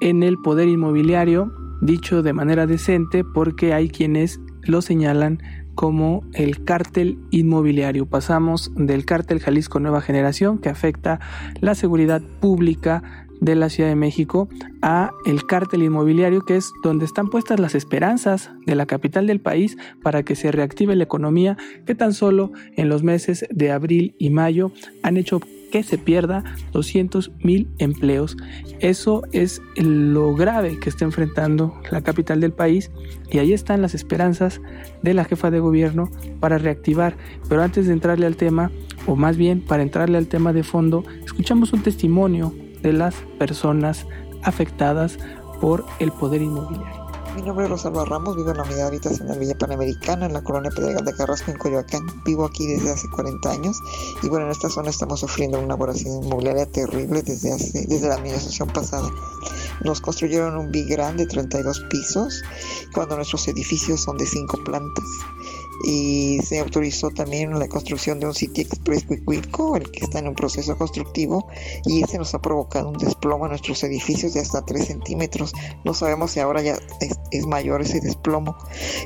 en 0.00 0.22
el 0.22 0.38
poder 0.38 0.66
inmobiliario, 0.66 1.52
dicho 1.82 2.22
de 2.22 2.32
manera 2.32 2.66
decente 2.66 3.22
porque 3.22 3.74
hay 3.74 3.90
quienes 3.90 4.40
lo 4.62 4.80
señalan 4.80 5.42
como 5.74 6.24
el 6.32 6.64
cártel 6.64 7.18
inmobiliario. 7.30 8.06
Pasamos 8.06 8.72
del 8.76 9.04
cártel 9.04 9.40
Jalisco 9.40 9.78
Nueva 9.78 10.00
Generación 10.00 10.56
que 10.56 10.70
afecta 10.70 11.20
la 11.60 11.74
seguridad 11.74 12.22
pública 12.40 13.27
de 13.40 13.54
la 13.54 13.68
Ciudad 13.68 13.88
de 13.88 13.96
México 13.96 14.48
a 14.82 15.10
el 15.26 15.46
cártel 15.46 15.82
inmobiliario 15.82 16.44
que 16.44 16.56
es 16.56 16.72
donde 16.82 17.04
están 17.04 17.28
puestas 17.28 17.60
las 17.60 17.74
esperanzas 17.74 18.50
de 18.66 18.74
la 18.74 18.86
capital 18.86 19.26
del 19.26 19.40
país 19.40 19.76
para 20.02 20.22
que 20.22 20.36
se 20.36 20.52
reactive 20.52 20.96
la 20.96 21.04
economía 21.04 21.56
que 21.86 21.94
tan 21.94 22.12
solo 22.12 22.52
en 22.76 22.88
los 22.88 23.02
meses 23.02 23.46
de 23.50 23.70
abril 23.70 24.14
y 24.18 24.30
mayo 24.30 24.72
han 25.02 25.16
hecho 25.16 25.40
que 25.70 25.82
se 25.82 25.98
pierda 25.98 26.44
200 26.72 27.30
mil 27.42 27.68
empleos. 27.78 28.36
Eso 28.80 29.22
es 29.32 29.60
lo 29.76 30.34
grave 30.34 30.78
que 30.78 30.88
está 30.88 31.04
enfrentando 31.04 31.80
la 31.90 32.02
capital 32.02 32.40
del 32.40 32.52
país 32.52 32.90
y 33.30 33.38
ahí 33.38 33.52
están 33.52 33.82
las 33.82 33.94
esperanzas 33.94 34.60
de 35.02 35.14
la 35.14 35.24
jefa 35.24 35.50
de 35.50 35.60
gobierno 35.60 36.10
para 36.40 36.58
reactivar. 36.58 37.16
Pero 37.48 37.62
antes 37.62 37.86
de 37.86 37.92
entrarle 37.92 38.26
al 38.26 38.36
tema, 38.36 38.70
o 39.06 39.16
más 39.16 39.36
bien 39.36 39.60
para 39.60 39.82
entrarle 39.82 40.18
al 40.18 40.28
tema 40.28 40.52
de 40.52 40.62
fondo, 40.62 41.04
escuchamos 41.24 41.72
un 41.72 41.82
testimonio 41.82 42.54
de 42.82 42.92
las 42.92 43.14
personas 43.38 44.06
afectadas 44.42 45.18
por 45.60 45.84
el 45.98 46.12
poder 46.12 46.42
inmobiliario. 46.42 47.08
Mi 47.34 47.42
nombre 47.42 47.66
es 47.66 47.70
Rosalba 47.70 48.04
Ramos, 48.04 48.36
vivo 48.36 48.50
en 48.50 48.56
la 48.56 48.64
unidad 48.64 48.90
de 48.90 49.38
Villa 49.38 49.56
Panamericana, 49.56 50.26
en 50.26 50.32
la 50.32 50.42
colonia 50.42 50.72
Pedregal 50.74 51.04
de 51.04 51.14
Carrasco, 51.14 51.52
en 51.52 51.58
Coyoacán. 51.58 52.04
Vivo 52.24 52.44
aquí 52.44 52.66
desde 52.66 52.90
hace 52.90 53.08
40 53.10 53.50
años 53.50 53.80
y 54.24 54.28
bueno, 54.28 54.46
en 54.46 54.50
esta 54.50 54.68
zona 54.68 54.90
estamos 54.90 55.20
sufriendo 55.20 55.60
una 55.60 55.76
voracidad 55.76 56.20
inmobiliaria 56.20 56.66
terrible 56.66 57.22
desde, 57.22 57.52
hace, 57.52 57.86
desde 57.86 58.08
la 58.08 58.16
administración 58.16 58.68
pasada. 58.70 59.08
Nos 59.84 60.00
construyeron 60.00 60.56
un 60.56 60.72
big 60.72 60.88
grande 60.88 61.26
de 61.26 61.30
32 61.30 61.80
pisos, 61.88 62.42
cuando 62.92 63.14
nuestros 63.14 63.46
edificios 63.46 64.00
son 64.00 64.16
de 64.16 64.26
5 64.26 64.64
plantas 64.64 65.04
y 65.84 66.40
se 66.42 66.58
autorizó 66.58 67.10
también 67.10 67.58
la 67.58 67.68
construcción 67.68 68.18
de 68.20 68.26
un 68.26 68.34
City 68.34 68.62
Express 68.62 69.04
Cuicuilco, 69.04 69.76
el 69.76 69.90
que 69.90 70.04
está 70.04 70.18
en 70.18 70.28
un 70.28 70.34
proceso 70.34 70.76
constructivo, 70.76 71.48
y 71.84 72.02
ese 72.02 72.18
nos 72.18 72.34
ha 72.34 72.40
provocado 72.40 72.88
un 72.88 72.98
desplomo 72.98 73.46
en 73.46 73.50
nuestros 73.50 73.82
edificios 73.84 74.34
de 74.34 74.40
hasta 74.40 74.64
3 74.64 74.86
centímetros. 74.86 75.52
No 75.84 75.94
sabemos 75.94 76.32
si 76.32 76.40
ahora 76.40 76.62
ya 76.62 76.78
es, 77.30 77.46
mayor 77.46 77.82
ese 77.82 78.00
desplomo. 78.00 78.56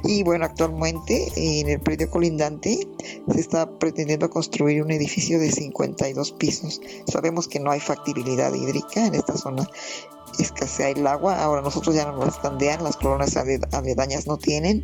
Y 0.05 0.23
bueno, 0.23 0.45
actualmente 0.45 1.31
en 1.37 1.69
el 1.69 1.81
predio 1.81 2.11
colindante 2.11 2.89
se 3.33 3.41
está 3.41 3.79
pretendiendo 3.79 4.31
construir 4.31 4.83
un 4.83 4.91
edificio 4.91 5.39
de 5.39 5.51
52 5.51 6.33
pisos. 6.33 6.81
Sabemos 7.07 7.49
que 7.49 7.61
no 7.61 7.71
hay 7.71 7.81
factibilidad 7.81 8.53
hídrica 8.55 9.07
en 9.07 9.15
esta 9.15 9.37
zona 9.37 9.69
escasea 10.39 10.91
el 10.91 11.07
agua. 11.07 11.43
Ahora 11.43 11.63
nosotros 11.63 11.95
ya 11.95 12.05
no 12.05 12.17
nos 12.17 12.29
estandean, 12.37 12.83
las 12.83 12.97
colonias 12.97 13.37
aledañas 13.37 14.27
no 14.27 14.39
tienen 14.39 14.83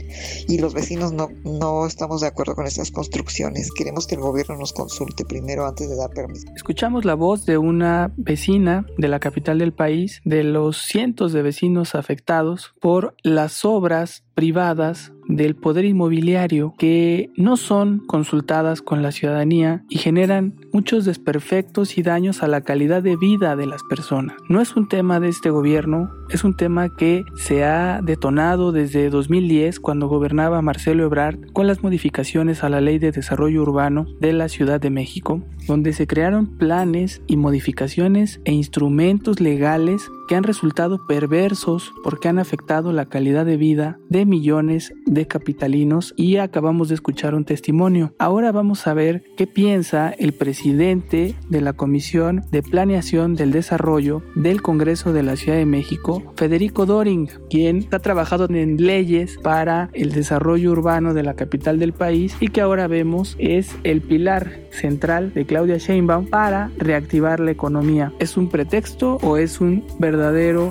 y 0.48 0.58
los 0.58 0.74
vecinos 0.74 1.12
no, 1.12 1.28
no 1.44 1.86
estamos 1.86 2.20
de 2.20 2.28
acuerdo 2.28 2.54
con 2.54 2.66
estas 2.66 2.90
construcciones. 2.90 3.70
Queremos 3.72 4.06
que 4.06 4.14
el 4.14 4.20
gobierno 4.20 4.56
nos 4.56 4.72
consulte 4.72 5.24
primero 5.24 5.66
antes 5.66 5.88
de 5.88 5.96
dar 5.96 6.10
permiso. 6.10 6.46
Escuchamos 6.54 7.04
la 7.04 7.14
voz 7.14 7.46
de 7.46 7.58
una 7.58 8.12
vecina 8.16 8.86
de 8.96 9.08
la 9.08 9.20
capital 9.20 9.58
del 9.58 9.72
país, 9.72 10.20
de 10.24 10.44
los 10.44 10.78
cientos 10.78 11.32
de 11.32 11.42
vecinos 11.42 11.94
afectados 11.94 12.74
por 12.80 13.14
las 13.22 13.64
obras 13.64 14.24
privadas 14.34 15.12
del 15.28 15.56
poder 15.56 15.84
inmobiliario 15.84 16.74
que 16.78 17.30
no 17.36 17.56
son 17.56 17.98
consultadas 18.06 18.82
con 18.82 19.02
la 19.02 19.12
ciudadanía 19.12 19.84
y 19.88 19.98
generan 19.98 20.54
muchos 20.78 21.04
desperfectos 21.04 21.98
y 21.98 22.02
daños 22.02 22.44
a 22.44 22.46
la 22.46 22.60
calidad 22.60 23.02
de 23.02 23.16
vida 23.16 23.56
de 23.56 23.66
las 23.66 23.82
personas. 23.82 24.36
No 24.48 24.60
es 24.60 24.76
un 24.76 24.86
tema 24.86 25.18
de 25.18 25.28
este 25.28 25.50
gobierno, 25.50 26.08
es 26.30 26.44
un 26.44 26.54
tema 26.54 26.94
que 26.94 27.24
se 27.34 27.64
ha 27.64 28.00
detonado 28.00 28.70
desde 28.70 29.10
2010 29.10 29.80
cuando 29.80 30.06
gobernaba 30.06 30.62
Marcelo 30.62 31.02
Ebrard 31.02 31.50
con 31.52 31.66
las 31.66 31.82
modificaciones 31.82 32.62
a 32.62 32.68
la 32.68 32.80
Ley 32.80 33.00
de 33.00 33.10
Desarrollo 33.10 33.62
Urbano 33.62 34.06
de 34.20 34.32
la 34.32 34.48
Ciudad 34.48 34.80
de 34.80 34.90
México, 34.90 35.42
donde 35.66 35.92
se 35.92 36.06
crearon 36.06 36.46
planes 36.46 37.22
y 37.26 37.36
modificaciones 37.36 38.40
e 38.44 38.52
instrumentos 38.52 39.40
legales 39.40 40.08
que 40.28 40.36
han 40.36 40.44
resultado 40.44 41.06
perversos 41.06 41.92
porque 42.04 42.28
han 42.28 42.38
afectado 42.38 42.92
la 42.92 43.06
calidad 43.06 43.46
de 43.46 43.56
vida 43.56 43.98
de 44.10 44.26
millones 44.26 44.92
de 45.06 45.26
capitalinos 45.26 46.12
y 46.16 46.36
acabamos 46.36 46.90
de 46.90 46.96
escuchar 46.96 47.34
un 47.34 47.46
testimonio. 47.46 48.14
Ahora 48.18 48.52
vamos 48.52 48.86
a 48.86 48.94
ver 48.94 49.24
qué 49.36 49.46
piensa 49.46 50.10
el 50.10 50.34
presidente 50.34 51.34
de 51.48 51.60
la 51.62 51.72
Comisión 51.72 52.44
de 52.52 52.62
Planeación 52.62 53.34
del 53.34 53.52
Desarrollo 53.52 54.22
del 54.34 54.60
Congreso 54.60 55.12
de 55.14 55.22
la 55.22 55.36
Ciudad 55.36 55.56
de 55.56 55.64
México, 55.64 56.34
Federico 56.36 56.84
Doring, 56.84 57.30
quien 57.48 57.88
ha 57.90 57.98
trabajado 57.98 58.46
en 58.50 58.76
leyes 58.76 59.38
para 59.42 59.88
el 59.94 60.12
desarrollo 60.12 60.72
urbano 60.72 61.14
de 61.14 61.22
la 61.22 61.34
capital 61.34 61.78
del 61.78 61.94
país 61.94 62.36
y 62.38 62.48
que 62.48 62.60
ahora 62.60 62.86
vemos 62.86 63.34
es 63.38 63.74
el 63.82 64.02
pilar 64.02 64.58
central 64.72 65.32
de 65.32 65.46
Claudia 65.46 65.78
Sheinbaum 65.78 66.26
para 66.26 66.70
reactivar 66.76 67.40
la 67.40 67.50
economía. 67.50 68.12
¿Es 68.18 68.36
un 68.36 68.50
pretexto 68.50 69.16
o 69.22 69.38
es 69.38 69.62
un 69.62 69.84
verdadero 69.98 70.17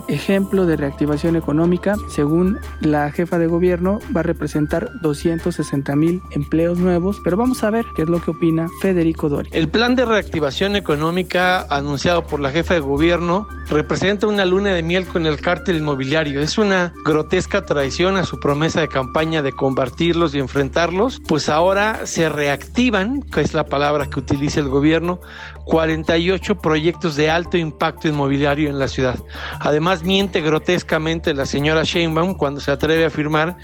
ejemplo 0.08 0.66
de 0.66 0.78
reactivación 0.78 1.36
económica? 1.36 1.96
Según 2.10 2.58
la 2.82 3.12
jefa 3.12 3.40
de 3.40 3.48
gobierno, 3.48 4.00
va 4.16 4.22
a 4.22 4.24
representar 4.24 4.90
260 5.02 5.96
mil 5.96 6.22
empleos 6.32 6.78
nuevos, 6.78 7.20
pero 7.24 7.38
vamos 7.38 7.64
a 7.64 7.70
ver 7.70 7.86
qué 7.96 8.04
es 8.04 8.10
lo 8.10 8.22
que 8.22 8.32
opina 8.32 8.68
Federico 8.82 9.30
Dori. 9.30 9.50
El 9.54 9.70
plan 9.70 9.96
de 9.96 10.06
reactivación 10.06 10.76
económica 10.76 11.62
anunciado 11.70 12.26
por 12.26 12.40
la 12.40 12.52
jefa 12.52 12.74
de 12.74 12.80
gobierno 12.80 13.48
representa 13.70 14.28
una 14.28 14.46
luna 14.46 14.74
de 14.74 14.84
miel 14.84 15.06
con 15.06 15.26
el 15.26 15.40
cártel 15.40 15.78
inmobiliario. 15.78 16.42
Es 16.42 16.58
una 16.58 16.94
grotesca 17.06 17.66
traición 17.66 18.18
a 18.18 18.24
su 18.24 18.40
promesa 18.40 18.82
de 18.82 18.88
campaña 18.88 19.42
de 19.42 19.52
combatirlos 19.52 20.34
y 20.36 20.40
enfrentarlos, 20.40 21.22
pues 21.28 21.50
ahora 21.50 22.06
se 22.06 22.30
reactivan, 22.30 23.22
que 23.22 23.42
es 23.42 23.54
la 23.54 23.66
palabra 23.66 24.08
que 24.08 24.20
utiliza 24.20 24.60
el 24.60 24.70
gobierno, 24.70 25.20
48 25.66 26.60
proyectos 26.60 27.16
de 27.16 27.30
alto 27.30 27.58
impacto 27.58 28.08
inmobiliario 28.08 28.70
en 28.70 28.80
la 28.80 28.88
ciudad. 28.88 29.20
Además, 29.60 30.04
miente 30.04 30.42
grotescamente 30.42 31.34
la 31.34 31.46
señora 31.46 31.84
Sheinbaum 31.84 32.36
cuando 32.36 32.60
se 32.60 32.72
atreve 32.72 33.04
a 33.04 33.08
afirmar 33.08 33.58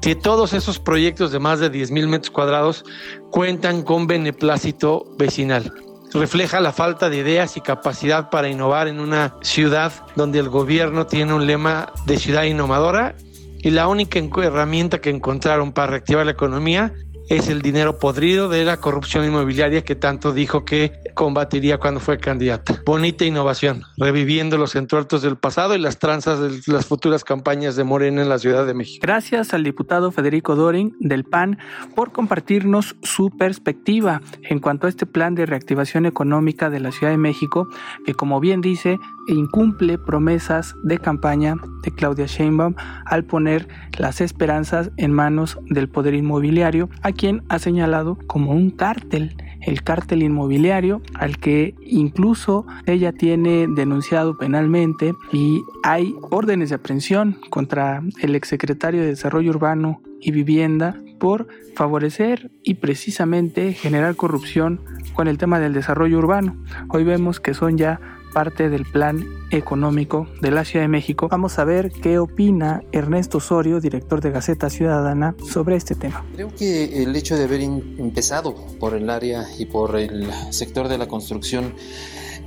que 0.00 0.14
todos 0.14 0.52
esos 0.52 0.78
proyectos 0.78 1.32
de 1.32 1.38
más 1.38 1.60
de 1.60 1.70
10 1.70 1.90
mil 1.90 2.08
metros 2.08 2.30
cuadrados 2.30 2.84
cuentan 3.30 3.82
con 3.82 4.06
beneplácito 4.06 5.04
vecinal. 5.18 5.72
Refleja 6.12 6.60
la 6.60 6.72
falta 6.72 7.10
de 7.10 7.18
ideas 7.18 7.56
y 7.56 7.60
capacidad 7.60 8.30
para 8.30 8.48
innovar 8.48 8.88
en 8.88 9.00
una 9.00 9.34
ciudad 9.42 9.92
donde 10.14 10.38
el 10.38 10.48
gobierno 10.48 11.06
tiene 11.06 11.34
un 11.34 11.46
lema 11.46 11.92
de 12.06 12.18
ciudad 12.18 12.44
innovadora 12.44 13.16
y 13.58 13.70
la 13.70 13.88
única 13.88 14.18
herramienta 14.18 15.00
que 15.00 15.10
encontraron 15.10 15.72
para 15.72 15.88
reactivar 15.88 16.24
la 16.24 16.32
economía 16.32 16.92
es 17.28 17.48
el 17.48 17.60
dinero 17.60 17.98
podrido 17.98 18.48
de 18.48 18.64
la 18.64 18.76
corrupción 18.76 19.24
inmobiliaria 19.24 19.82
que 19.82 19.96
tanto 19.96 20.32
dijo 20.32 20.64
que 20.64 20.92
combatiría 21.16 21.78
cuando 21.78 21.98
fue 21.98 22.18
candidata. 22.18 22.82
Bonita 22.84 23.24
innovación, 23.24 23.82
reviviendo 23.96 24.58
los 24.58 24.76
entuertos 24.76 25.22
del 25.22 25.36
pasado 25.36 25.74
y 25.74 25.78
las 25.78 25.98
tranzas 25.98 26.38
de 26.40 26.72
las 26.72 26.84
futuras 26.84 27.24
campañas 27.24 27.74
de 27.74 27.84
Morena 27.84 28.20
en 28.20 28.28
la 28.28 28.38
Ciudad 28.38 28.66
de 28.66 28.74
México. 28.74 29.00
Gracias 29.02 29.54
al 29.54 29.64
diputado 29.64 30.12
Federico 30.12 30.54
Doring 30.54 30.94
del 31.00 31.24
PAN 31.24 31.58
por 31.94 32.12
compartirnos 32.12 32.96
su 33.02 33.30
perspectiva 33.30 34.20
en 34.42 34.60
cuanto 34.60 34.86
a 34.86 34.90
este 34.90 35.06
plan 35.06 35.34
de 35.34 35.46
reactivación 35.46 36.04
económica 36.04 36.68
de 36.68 36.80
la 36.80 36.92
Ciudad 36.92 37.12
de 37.12 37.18
México, 37.18 37.66
que 38.04 38.12
como 38.12 38.38
bien 38.38 38.60
dice, 38.60 38.98
incumple 39.26 39.96
promesas 39.96 40.74
de 40.84 40.98
campaña 40.98 41.56
de 41.82 41.92
Claudia 41.92 42.26
Sheinbaum 42.26 42.74
al 43.06 43.24
poner 43.24 43.68
las 43.96 44.20
esperanzas 44.20 44.90
en 44.98 45.12
manos 45.12 45.58
del 45.64 45.88
poder 45.88 46.12
inmobiliario, 46.12 46.90
a 47.00 47.12
quien 47.12 47.42
ha 47.48 47.58
señalado 47.58 48.18
como 48.26 48.52
un 48.52 48.70
cártel 48.70 49.34
el 49.62 49.82
cártel 49.82 50.22
inmobiliario, 50.22 51.02
al 51.14 51.38
que 51.38 51.74
incluso 51.80 52.66
ella 52.86 53.12
tiene 53.12 53.66
denunciado 53.68 54.36
penalmente 54.36 55.14
y 55.32 55.62
hay 55.82 56.14
órdenes 56.30 56.70
de 56.70 56.76
aprehensión 56.76 57.38
contra 57.50 58.02
el 58.20 58.34
exsecretario 58.34 59.00
de 59.02 59.08
Desarrollo 59.08 59.50
Urbano 59.50 60.00
y 60.20 60.30
Vivienda 60.30 60.96
por 61.18 61.48
favorecer 61.74 62.50
y 62.62 62.74
precisamente 62.74 63.72
generar 63.72 64.16
corrupción 64.16 64.80
con 65.12 65.28
el 65.28 65.38
tema 65.38 65.58
del 65.58 65.72
desarrollo 65.72 66.18
urbano. 66.18 66.56
Hoy 66.88 67.04
vemos 67.04 67.40
que 67.40 67.54
son 67.54 67.78
ya 67.78 68.00
parte 68.36 68.68
del 68.68 68.84
plan 68.84 69.26
económico 69.50 70.28
de 70.42 70.50
la 70.50 70.66
Ciudad 70.66 70.84
de 70.84 70.88
México. 70.88 71.26
Vamos 71.26 71.58
a 71.58 71.64
ver 71.64 71.90
qué 71.90 72.18
opina 72.18 72.82
Ernesto 72.92 73.38
Osorio, 73.38 73.80
director 73.80 74.20
de 74.20 74.30
Gaceta 74.30 74.68
Ciudadana, 74.68 75.34
sobre 75.50 75.76
este 75.76 75.94
tema. 75.94 76.22
Creo 76.34 76.54
que 76.54 77.02
el 77.02 77.16
hecho 77.16 77.34
de 77.34 77.44
haber 77.44 77.62
empezado 77.62 78.54
por 78.78 78.92
el 78.92 79.08
área 79.08 79.46
y 79.58 79.64
por 79.64 79.96
el 79.96 80.30
sector 80.50 80.88
de 80.88 80.98
la 80.98 81.08
construcción 81.08 81.72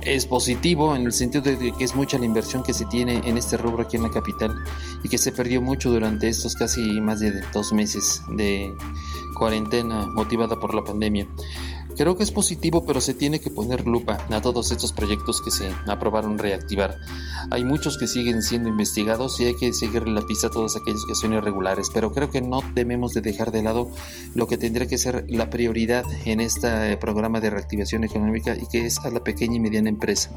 es 0.02 0.26
positivo 0.26 0.94
en 0.94 1.06
el 1.06 1.12
sentido 1.12 1.42
de 1.42 1.72
que 1.72 1.82
es 1.82 1.96
mucha 1.96 2.18
la 2.18 2.24
inversión 2.24 2.62
que 2.62 2.72
se 2.72 2.84
tiene 2.84 3.20
en 3.24 3.36
este 3.36 3.56
rubro 3.56 3.82
aquí 3.82 3.96
en 3.96 4.04
la 4.04 4.10
capital 4.10 4.54
y 5.02 5.08
que 5.08 5.18
se 5.18 5.32
perdió 5.32 5.60
mucho 5.60 5.90
durante 5.90 6.28
estos 6.28 6.54
casi 6.54 7.00
más 7.00 7.18
de 7.18 7.42
dos 7.52 7.72
meses 7.72 8.22
de 8.36 8.72
cuarentena 9.36 10.06
motivada 10.06 10.54
por 10.54 10.72
la 10.72 10.84
pandemia. 10.84 11.26
Creo 12.00 12.16
que 12.16 12.22
es 12.22 12.30
positivo, 12.30 12.86
pero 12.86 12.98
se 13.02 13.12
tiene 13.12 13.40
que 13.40 13.50
poner 13.50 13.86
lupa 13.86 14.26
a 14.30 14.40
todos 14.40 14.72
estos 14.72 14.90
proyectos 14.90 15.42
que 15.42 15.50
se 15.50 15.70
aprobaron 15.86 16.38
reactivar. 16.38 16.96
Hay 17.50 17.62
muchos 17.62 17.98
que 17.98 18.06
siguen 18.06 18.40
siendo 18.40 18.70
investigados 18.70 19.38
y 19.38 19.44
hay 19.44 19.54
que 19.54 19.74
seguirle 19.74 20.12
la 20.12 20.22
pista 20.22 20.46
a 20.46 20.50
todos 20.50 20.76
aquellos 20.76 21.04
que 21.04 21.14
son 21.14 21.34
irregulares, 21.34 21.90
pero 21.92 22.10
creo 22.10 22.30
que 22.30 22.40
no 22.40 22.62
debemos 22.74 23.12
de 23.12 23.20
dejar 23.20 23.50
de 23.52 23.62
lado 23.62 23.90
lo 24.34 24.46
que 24.46 24.56
tendría 24.56 24.88
que 24.88 24.96
ser 24.96 25.26
la 25.28 25.50
prioridad 25.50 26.06
en 26.24 26.40
este 26.40 26.96
programa 26.96 27.38
de 27.38 27.50
reactivación 27.50 28.02
económica 28.04 28.56
y 28.56 28.66
que 28.66 28.86
es 28.86 28.98
a 29.00 29.10
la 29.10 29.22
pequeña 29.22 29.56
y 29.56 29.60
mediana 29.60 29.90
empresa, 29.90 30.30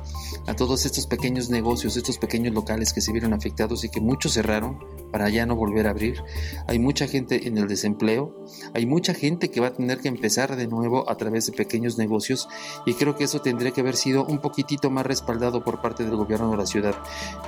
a 0.47 0.55
todos 0.57 0.85
estos 0.85 1.07
pequeños 1.07 1.49
negocios, 1.49 1.95
estos 1.95 2.17
pequeños 2.17 2.53
locales 2.53 2.91
que 2.91 2.99
se 2.99 3.13
vieron 3.13 3.33
afectados 3.33 3.85
y 3.85 3.89
que 3.89 4.01
muchos 4.01 4.33
cerraron 4.33 4.79
para 5.13 5.29
ya 5.29 5.45
no 5.45 5.55
volver 5.55 5.87
a 5.87 5.91
abrir. 5.91 6.21
Hay 6.67 6.79
mucha 6.79 7.07
gente 7.07 7.47
en 7.47 7.57
el 7.57 7.69
desempleo, 7.69 8.35
hay 8.73 8.85
mucha 8.85 9.13
gente 9.13 9.49
que 9.49 9.61
va 9.61 9.67
a 9.67 9.73
tener 9.73 9.99
que 9.99 10.09
empezar 10.09 10.57
de 10.57 10.67
nuevo 10.67 11.09
a 11.09 11.15
través 11.15 11.45
de 11.45 11.52
pequeños 11.53 11.97
negocios 11.97 12.47
y 12.85 12.93
creo 12.93 13.15
que 13.15 13.25
eso 13.25 13.41
tendría 13.41 13.71
que 13.71 13.81
haber 13.81 13.95
sido 13.95 14.25
un 14.25 14.39
poquitito 14.39 14.89
más 14.89 15.05
respaldado 15.05 15.63
por 15.63 15.81
parte 15.81 16.03
del 16.03 16.15
gobierno 16.15 16.51
de 16.51 16.57
la 16.57 16.65
ciudad. 16.65 16.95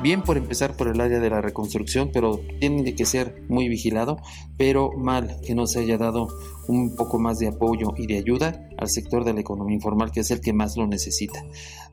Bien 0.01 0.21
por 0.21 0.38
empezar 0.38 0.75
por 0.75 0.88
el 0.88 1.01
área 1.01 1.19
de 1.19 1.29
la 1.29 1.41
reconstrucción, 1.41 2.09
pero 2.13 2.39
tiene 2.59 2.95
que 2.95 3.05
ser 3.05 3.43
muy 3.47 3.69
vigilado, 3.69 4.17
pero 4.57 4.91
mal 4.91 5.39
que 5.45 5.55
no 5.55 5.67
se 5.67 5.79
haya 5.79 5.97
dado 5.97 6.27
un 6.67 6.95
poco 6.95 7.19
más 7.19 7.39
de 7.39 7.48
apoyo 7.48 7.93
y 7.98 8.07
de 8.07 8.17
ayuda 8.17 8.67
al 8.77 8.89
sector 8.89 9.24
de 9.24 9.34
la 9.34 9.41
economía 9.41 9.75
informal, 9.75 10.12
que 10.12 10.22
es 10.22 10.31
el 10.31 10.41
que 10.41 10.53
más 10.53 10.77
lo 10.77 10.88
necesita. 10.88 11.43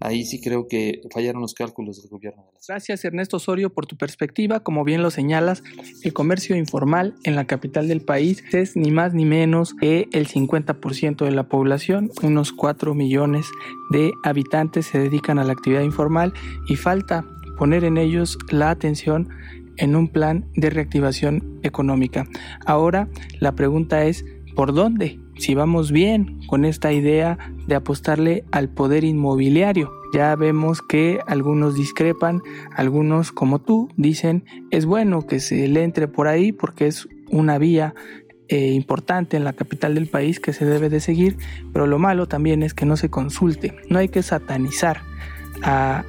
Ahí 0.01 0.25
sí 0.25 0.41
creo 0.41 0.67
que 0.67 1.01
fallaron 1.13 1.43
los 1.43 1.55
cálculos 1.55 2.01
del 2.01 2.11
gobierno. 2.11 2.43
De 2.43 2.53
la 2.53 2.59
Gracias 2.69 3.05
Ernesto 3.05 3.37
Osorio 3.37 3.73
por 3.73 3.87
tu 3.87 3.97
perspectiva. 3.97 4.61
Como 4.61 4.85
bien 4.85 5.03
lo 5.03 5.11
señalas, 5.11 5.63
el 6.03 6.13
comercio 6.13 6.57
informal 6.57 7.15
en 7.25 7.37
la 7.37 7.47
capital 7.47 7.89
del 7.89 8.03
país 8.03 8.43
es 8.53 8.77
ni 8.77 8.91
más 8.91 9.15
ni 9.15 9.25
menos 9.25 9.75
que 9.75 10.09
el 10.13 10.29
50% 10.29 11.25
de 11.25 11.31
la 11.31 11.49
población, 11.49 12.11
unos 12.23 12.53
4 12.53 12.95
millones 12.95 13.47
de 13.91 14.13
habitantes 14.25 14.87
se 14.87 14.99
dedican 14.99 15.39
a 15.39 15.45
la 15.45 15.53
actividad 15.53 15.83
informal 15.83 16.33
y 16.69 16.77
falta 16.77 17.25
poner 17.59 17.85
en 17.85 17.99
ellos 17.99 18.39
la 18.51 18.71
atención 18.71 19.29
en 19.77 19.97
un 19.97 20.09
plan 20.09 20.47
de 20.55 20.71
reactivación 20.71 21.61
económica. 21.63 22.27
Ahora 22.67 23.09
la 23.41 23.55
pregunta 23.55 24.05
es, 24.05 24.25
¿por 24.55 24.73
dónde? 24.73 25.19
Si 25.39 25.55
vamos 25.55 25.93
bien 25.93 26.41
con 26.47 26.65
esta 26.65 26.93
idea 26.93 27.39
de 27.67 27.75
apostarle 27.75 28.45
al 28.51 28.69
poder 28.69 29.05
inmobiliario. 29.05 29.91
Ya 30.15 30.37
vemos 30.37 30.83
que 30.83 31.21
algunos 31.27 31.75
discrepan, 31.75 32.43
algunos 32.77 33.33
como 33.33 33.61
tú 33.61 33.89
dicen 33.97 34.45
es 34.71 34.85
bueno 34.85 35.27
que 35.27 35.41
se 35.41 35.67
le 35.69 35.85
entre 35.85 36.07
por 36.07 36.29
ahí 36.29 36.53
porque 36.53 36.87
es 36.87 37.09
una 37.31 37.57
vía 37.57 37.95
eh, 38.49 38.73
importante 38.73 39.39
en 39.39 39.45
la 39.45 39.55
capital 39.55 39.95
del 39.95 40.09
país 40.09 40.39
que 40.39 40.53
se 40.53 40.67
debe 40.67 40.91
de 40.91 41.01
seguir, 41.01 41.39
pero 41.73 41.87
lo 41.87 41.99
malo 41.99 42.29
también 42.29 42.63
es 42.63 42.75
que 42.75 42.85
no 42.85 42.99
se 42.99 43.09
consulte. 43.09 43.75
No 43.89 43.99
hay 43.99 44.09
que 44.11 44.23
satanizar 44.23 45.01
a 45.63 46.05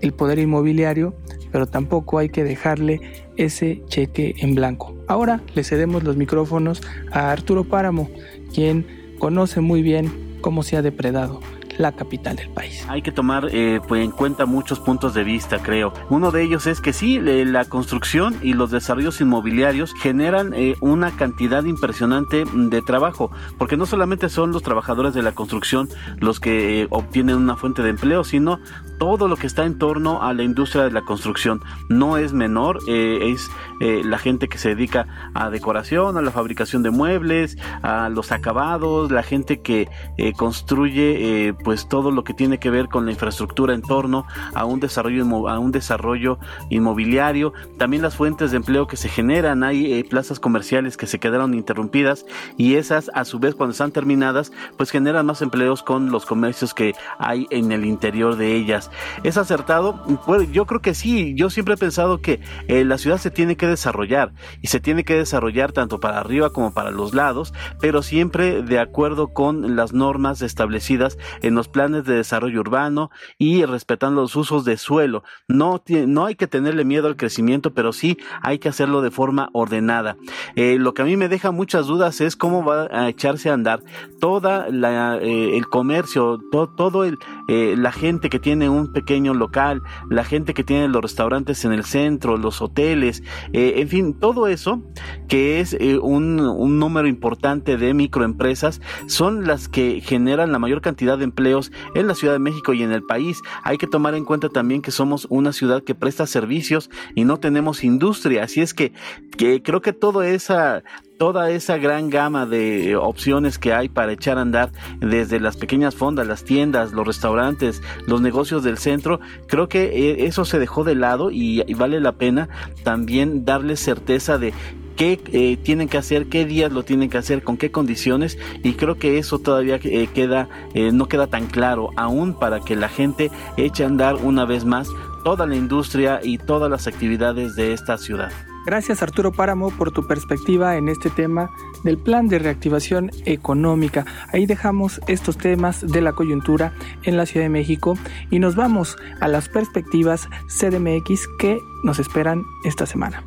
el 0.00 0.12
poder 0.12 0.38
inmobiliario, 0.38 1.16
pero 1.58 1.66
tampoco 1.66 2.18
hay 2.18 2.28
que 2.28 2.44
dejarle 2.44 3.26
ese 3.36 3.82
cheque 3.88 4.36
en 4.38 4.54
blanco. 4.54 4.94
Ahora 5.08 5.40
le 5.56 5.64
cedemos 5.64 6.04
los 6.04 6.16
micrófonos 6.16 6.80
a 7.10 7.32
Arturo 7.32 7.64
Páramo, 7.64 8.10
quien 8.54 8.86
conoce 9.18 9.60
muy 9.60 9.82
bien 9.82 10.38
cómo 10.40 10.62
se 10.62 10.76
ha 10.76 10.82
depredado 10.82 11.40
la 11.76 11.90
capital 11.90 12.36
del 12.36 12.50
país. 12.50 12.84
Hay 12.88 13.02
que 13.02 13.10
tomar 13.10 13.48
eh, 13.50 13.80
pues, 13.88 14.04
en 14.04 14.12
cuenta 14.12 14.46
muchos 14.46 14.78
puntos 14.78 15.14
de 15.14 15.24
vista, 15.24 15.58
creo. 15.58 15.92
Uno 16.10 16.30
de 16.30 16.42
ellos 16.42 16.68
es 16.68 16.80
que 16.80 16.92
sí, 16.92 17.18
la 17.18 17.64
construcción 17.64 18.36
y 18.40 18.52
los 18.52 18.70
desarrollos 18.70 19.20
inmobiliarios 19.20 19.94
generan 19.94 20.54
eh, 20.54 20.76
una 20.80 21.10
cantidad 21.12 21.64
impresionante 21.64 22.44
de 22.52 22.82
trabajo, 22.82 23.32
porque 23.58 23.76
no 23.76 23.84
solamente 23.84 24.28
son 24.28 24.52
los 24.52 24.62
trabajadores 24.62 25.12
de 25.12 25.22
la 25.22 25.32
construcción 25.32 25.88
los 26.18 26.38
que 26.38 26.82
eh, 26.82 26.86
obtienen 26.90 27.36
una 27.36 27.56
fuente 27.56 27.82
de 27.82 27.90
empleo, 27.90 28.22
sino 28.22 28.60
todo 28.98 29.28
lo 29.28 29.36
que 29.36 29.46
está 29.46 29.64
en 29.64 29.78
torno 29.78 30.22
a 30.22 30.32
la 30.34 30.42
industria 30.42 30.84
de 30.84 30.90
la 30.90 31.02
construcción. 31.02 31.62
No 31.88 32.16
es 32.16 32.32
menor, 32.32 32.78
es 32.88 33.50
la 33.80 34.18
gente 34.18 34.48
que 34.48 34.58
se 34.58 34.70
dedica 34.70 35.06
a 35.34 35.50
decoración, 35.50 36.16
a 36.16 36.22
la 36.22 36.30
fabricación 36.30 36.82
de 36.82 36.90
muebles, 36.90 37.56
a 37.82 38.08
los 38.08 38.32
acabados, 38.32 39.10
la 39.10 39.22
gente 39.22 39.60
que 39.60 39.88
construye 40.36 41.54
pues 41.64 41.88
todo 41.88 42.10
lo 42.10 42.24
que 42.24 42.34
tiene 42.34 42.58
que 42.58 42.70
ver 42.70 42.88
con 42.88 43.06
la 43.06 43.12
infraestructura 43.12 43.74
en 43.74 43.82
torno 43.82 44.26
a 44.54 44.64
un 44.64 44.80
desarrollo 44.80 45.48
a 45.48 45.58
un 45.58 45.72
desarrollo 45.72 46.38
inmobiliario, 46.70 47.52
también 47.76 48.02
las 48.02 48.16
fuentes 48.16 48.50
de 48.50 48.56
empleo 48.56 48.86
que 48.86 48.96
se 48.96 49.08
generan, 49.08 49.62
hay 49.62 49.92
eh, 49.92 50.04
plazas 50.04 50.40
comerciales 50.40 50.96
que 50.96 51.06
se 51.06 51.18
quedaron 51.18 51.54
interrumpidas 51.54 52.26
y 52.56 52.74
esas 52.74 53.10
a 53.14 53.24
su 53.24 53.38
vez 53.38 53.54
cuando 53.54 53.72
están 53.72 53.92
terminadas 53.92 54.52
pues 54.76 54.90
generan 54.90 55.26
más 55.26 55.42
empleos 55.42 55.82
con 55.82 56.10
los 56.10 56.26
comercios 56.26 56.74
que 56.74 56.94
hay 57.18 57.46
en 57.50 57.72
el 57.72 57.84
interior 57.84 58.36
de 58.36 58.54
ellas. 58.54 58.87
¿Es 59.22 59.36
acertado? 59.36 60.02
Pues 60.26 60.50
yo 60.52 60.66
creo 60.66 60.80
que 60.80 60.94
sí, 60.94 61.34
yo 61.34 61.50
siempre 61.50 61.74
he 61.74 61.78
pensado 61.78 62.20
que 62.20 62.40
eh, 62.68 62.84
la 62.84 62.98
ciudad 62.98 63.18
se 63.18 63.30
tiene 63.30 63.56
que 63.56 63.66
desarrollar 63.66 64.32
y 64.62 64.68
se 64.68 64.80
tiene 64.80 65.04
que 65.04 65.14
desarrollar 65.14 65.72
tanto 65.72 66.00
para 66.00 66.18
arriba 66.18 66.50
como 66.50 66.72
para 66.72 66.90
los 66.90 67.14
lados, 67.14 67.52
pero 67.80 68.02
siempre 68.02 68.62
de 68.62 68.78
acuerdo 68.78 69.28
con 69.28 69.76
las 69.76 69.92
normas 69.92 70.42
establecidas 70.42 71.18
en 71.42 71.54
los 71.54 71.68
planes 71.68 72.04
de 72.04 72.14
desarrollo 72.14 72.60
urbano 72.60 73.10
y 73.38 73.64
respetando 73.64 74.22
los 74.22 74.36
usos 74.36 74.64
de 74.64 74.76
suelo. 74.76 75.24
No, 75.48 75.82
no 76.06 76.26
hay 76.26 76.34
que 76.34 76.46
tenerle 76.46 76.84
miedo 76.84 77.08
al 77.08 77.16
crecimiento, 77.16 77.74
pero 77.74 77.92
sí 77.92 78.18
hay 78.42 78.58
que 78.58 78.68
hacerlo 78.68 79.02
de 79.02 79.10
forma 79.10 79.50
ordenada. 79.52 80.16
Eh, 80.56 80.76
lo 80.78 80.94
que 80.94 81.02
a 81.02 81.04
mí 81.04 81.16
me 81.16 81.28
deja 81.28 81.50
muchas 81.50 81.86
dudas 81.86 82.20
es 82.20 82.36
cómo 82.36 82.64
va 82.64 82.88
a 82.90 83.08
echarse 83.08 83.50
a 83.50 83.54
andar 83.54 83.82
toda 84.20 84.68
eh, 84.68 85.56
el 85.56 85.68
comercio, 85.68 86.38
todo 86.50 87.04
el, 87.04 87.18
la 87.48 87.92
gente 87.92 88.30
que 88.30 88.38
tiene 88.38 88.68
un 88.68 88.77
pequeño 88.86 89.34
local, 89.34 89.82
la 90.08 90.22
gente 90.22 90.54
que 90.54 90.62
tiene 90.62 90.86
los 90.86 91.02
restaurantes 91.02 91.64
en 91.64 91.72
el 91.72 91.84
centro, 91.84 92.36
los 92.36 92.62
hoteles, 92.62 93.24
en 93.52 93.88
fin, 93.88 94.14
todo 94.14 94.46
eso 94.46 94.80
que 95.28 95.60
es 95.60 95.76
un, 96.00 96.40
un 96.40 96.78
número 96.78 97.08
importante 97.08 97.76
de 97.76 97.94
microempresas 97.94 98.80
son 99.06 99.46
las 99.46 99.68
que 99.68 100.00
generan 100.00 100.52
la 100.52 100.58
mayor 100.58 100.80
cantidad 100.80 101.18
de 101.18 101.24
empleo 101.24 101.48
en 101.94 102.06
la 102.06 102.14
Ciudad 102.14 102.34
de 102.34 102.38
México 102.38 102.72
y 102.72 102.82
en 102.82 102.92
el 102.92 103.02
país. 103.02 103.40
Hay 103.64 103.78
que 103.78 103.86
tomar 103.86 104.14
en 104.14 104.24
cuenta 104.24 104.48
también 104.48 104.82
que 104.82 104.90
somos 104.90 105.26
una 105.30 105.52
ciudad 105.52 105.82
que 105.82 105.94
presta 105.94 106.26
servicios 106.26 106.90
y 107.14 107.24
no 107.24 107.38
tenemos 107.38 107.84
industria. 107.84 108.44
Así 108.44 108.60
es 108.60 108.74
que, 108.74 108.92
que 109.36 109.62
creo 109.62 109.80
que 109.80 109.92
toda 109.92 110.28
esa 110.28 110.82
toda 111.18 111.50
esa 111.50 111.76
gran 111.78 112.10
gama 112.10 112.46
de 112.46 112.96
opciones 112.96 113.58
que 113.58 113.72
hay 113.72 113.88
para 113.88 114.12
echar 114.12 114.38
a 114.38 114.42
andar 114.42 114.70
desde 115.00 115.40
las 115.40 115.56
pequeñas 115.56 115.94
fondas, 115.94 116.26
las 116.26 116.44
tiendas, 116.44 116.92
los 116.92 117.06
restaurantes, 117.06 117.82
los 118.06 118.20
negocios 118.20 118.62
del 118.62 118.78
centro, 118.78 119.20
creo 119.46 119.68
que 119.68 119.84
eh, 119.84 120.26
eso 120.26 120.44
se 120.44 120.58
dejó 120.58 120.84
de 120.84 120.94
lado 120.94 121.30
y, 121.30 121.62
vale 121.74 122.00
la 122.00 122.12
pena 122.12 122.48
también 122.84 123.44
darle 123.44 123.76
certeza 123.76 124.38
de 124.38 124.52
qué 124.98 125.20
eh, 125.32 125.56
tienen 125.56 125.88
que 125.88 125.96
hacer, 125.96 126.26
qué 126.26 126.44
días 126.44 126.72
lo 126.72 126.82
tienen 126.82 127.08
que 127.08 127.18
hacer, 127.18 127.42
con 127.44 127.56
qué 127.56 127.70
condiciones 127.70 128.36
y 128.64 128.72
creo 128.74 128.98
que 128.98 129.18
eso 129.18 129.38
todavía 129.38 129.78
eh, 129.84 130.08
queda, 130.12 130.48
eh, 130.74 130.90
no 130.92 131.06
queda 131.06 131.28
tan 131.28 131.46
claro 131.46 131.90
aún 131.96 132.34
para 132.34 132.60
que 132.60 132.74
la 132.74 132.88
gente 132.88 133.30
eche 133.56 133.84
a 133.84 133.86
andar 133.86 134.16
una 134.16 134.44
vez 134.44 134.64
más 134.64 134.88
toda 135.22 135.46
la 135.46 135.54
industria 135.54 136.20
y 136.22 136.38
todas 136.38 136.68
las 136.68 136.88
actividades 136.88 137.54
de 137.54 137.72
esta 137.72 137.96
ciudad. 137.96 138.32
Gracias 138.68 139.02
Arturo 139.02 139.32
Páramo 139.32 139.70
por 139.70 139.92
tu 139.92 140.06
perspectiva 140.06 140.76
en 140.76 140.90
este 140.90 141.08
tema 141.08 141.50
del 141.84 141.96
plan 141.96 142.28
de 142.28 142.38
reactivación 142.38 143.10
económica. 143.24 144.04
Ahí 144.30 144.44
dejamos 144.44 145.00
estos 145.06 145.38
temas 145.38 145.80
de 145.80 146.02
la 146.02 146.12
coyuntura 146.12 146.74
en 147.02 147.16
la 147.16 147.24
Ciudad 147.24 147.46
de 147.46 147.48
México 147.48 147.96
y 148.30 148.40
nos 148.40 148.56
vamos 148.56 148.98
a 149.22 149.28
las 149.28 149.48
perspectivas 149.48 150.28
CDMX 150.48 151.28
que 151.38 151.58
nos 151.82 151.98
esperan 151.98 152.44
esta 152.62 152.84
semana. 152.84 153.22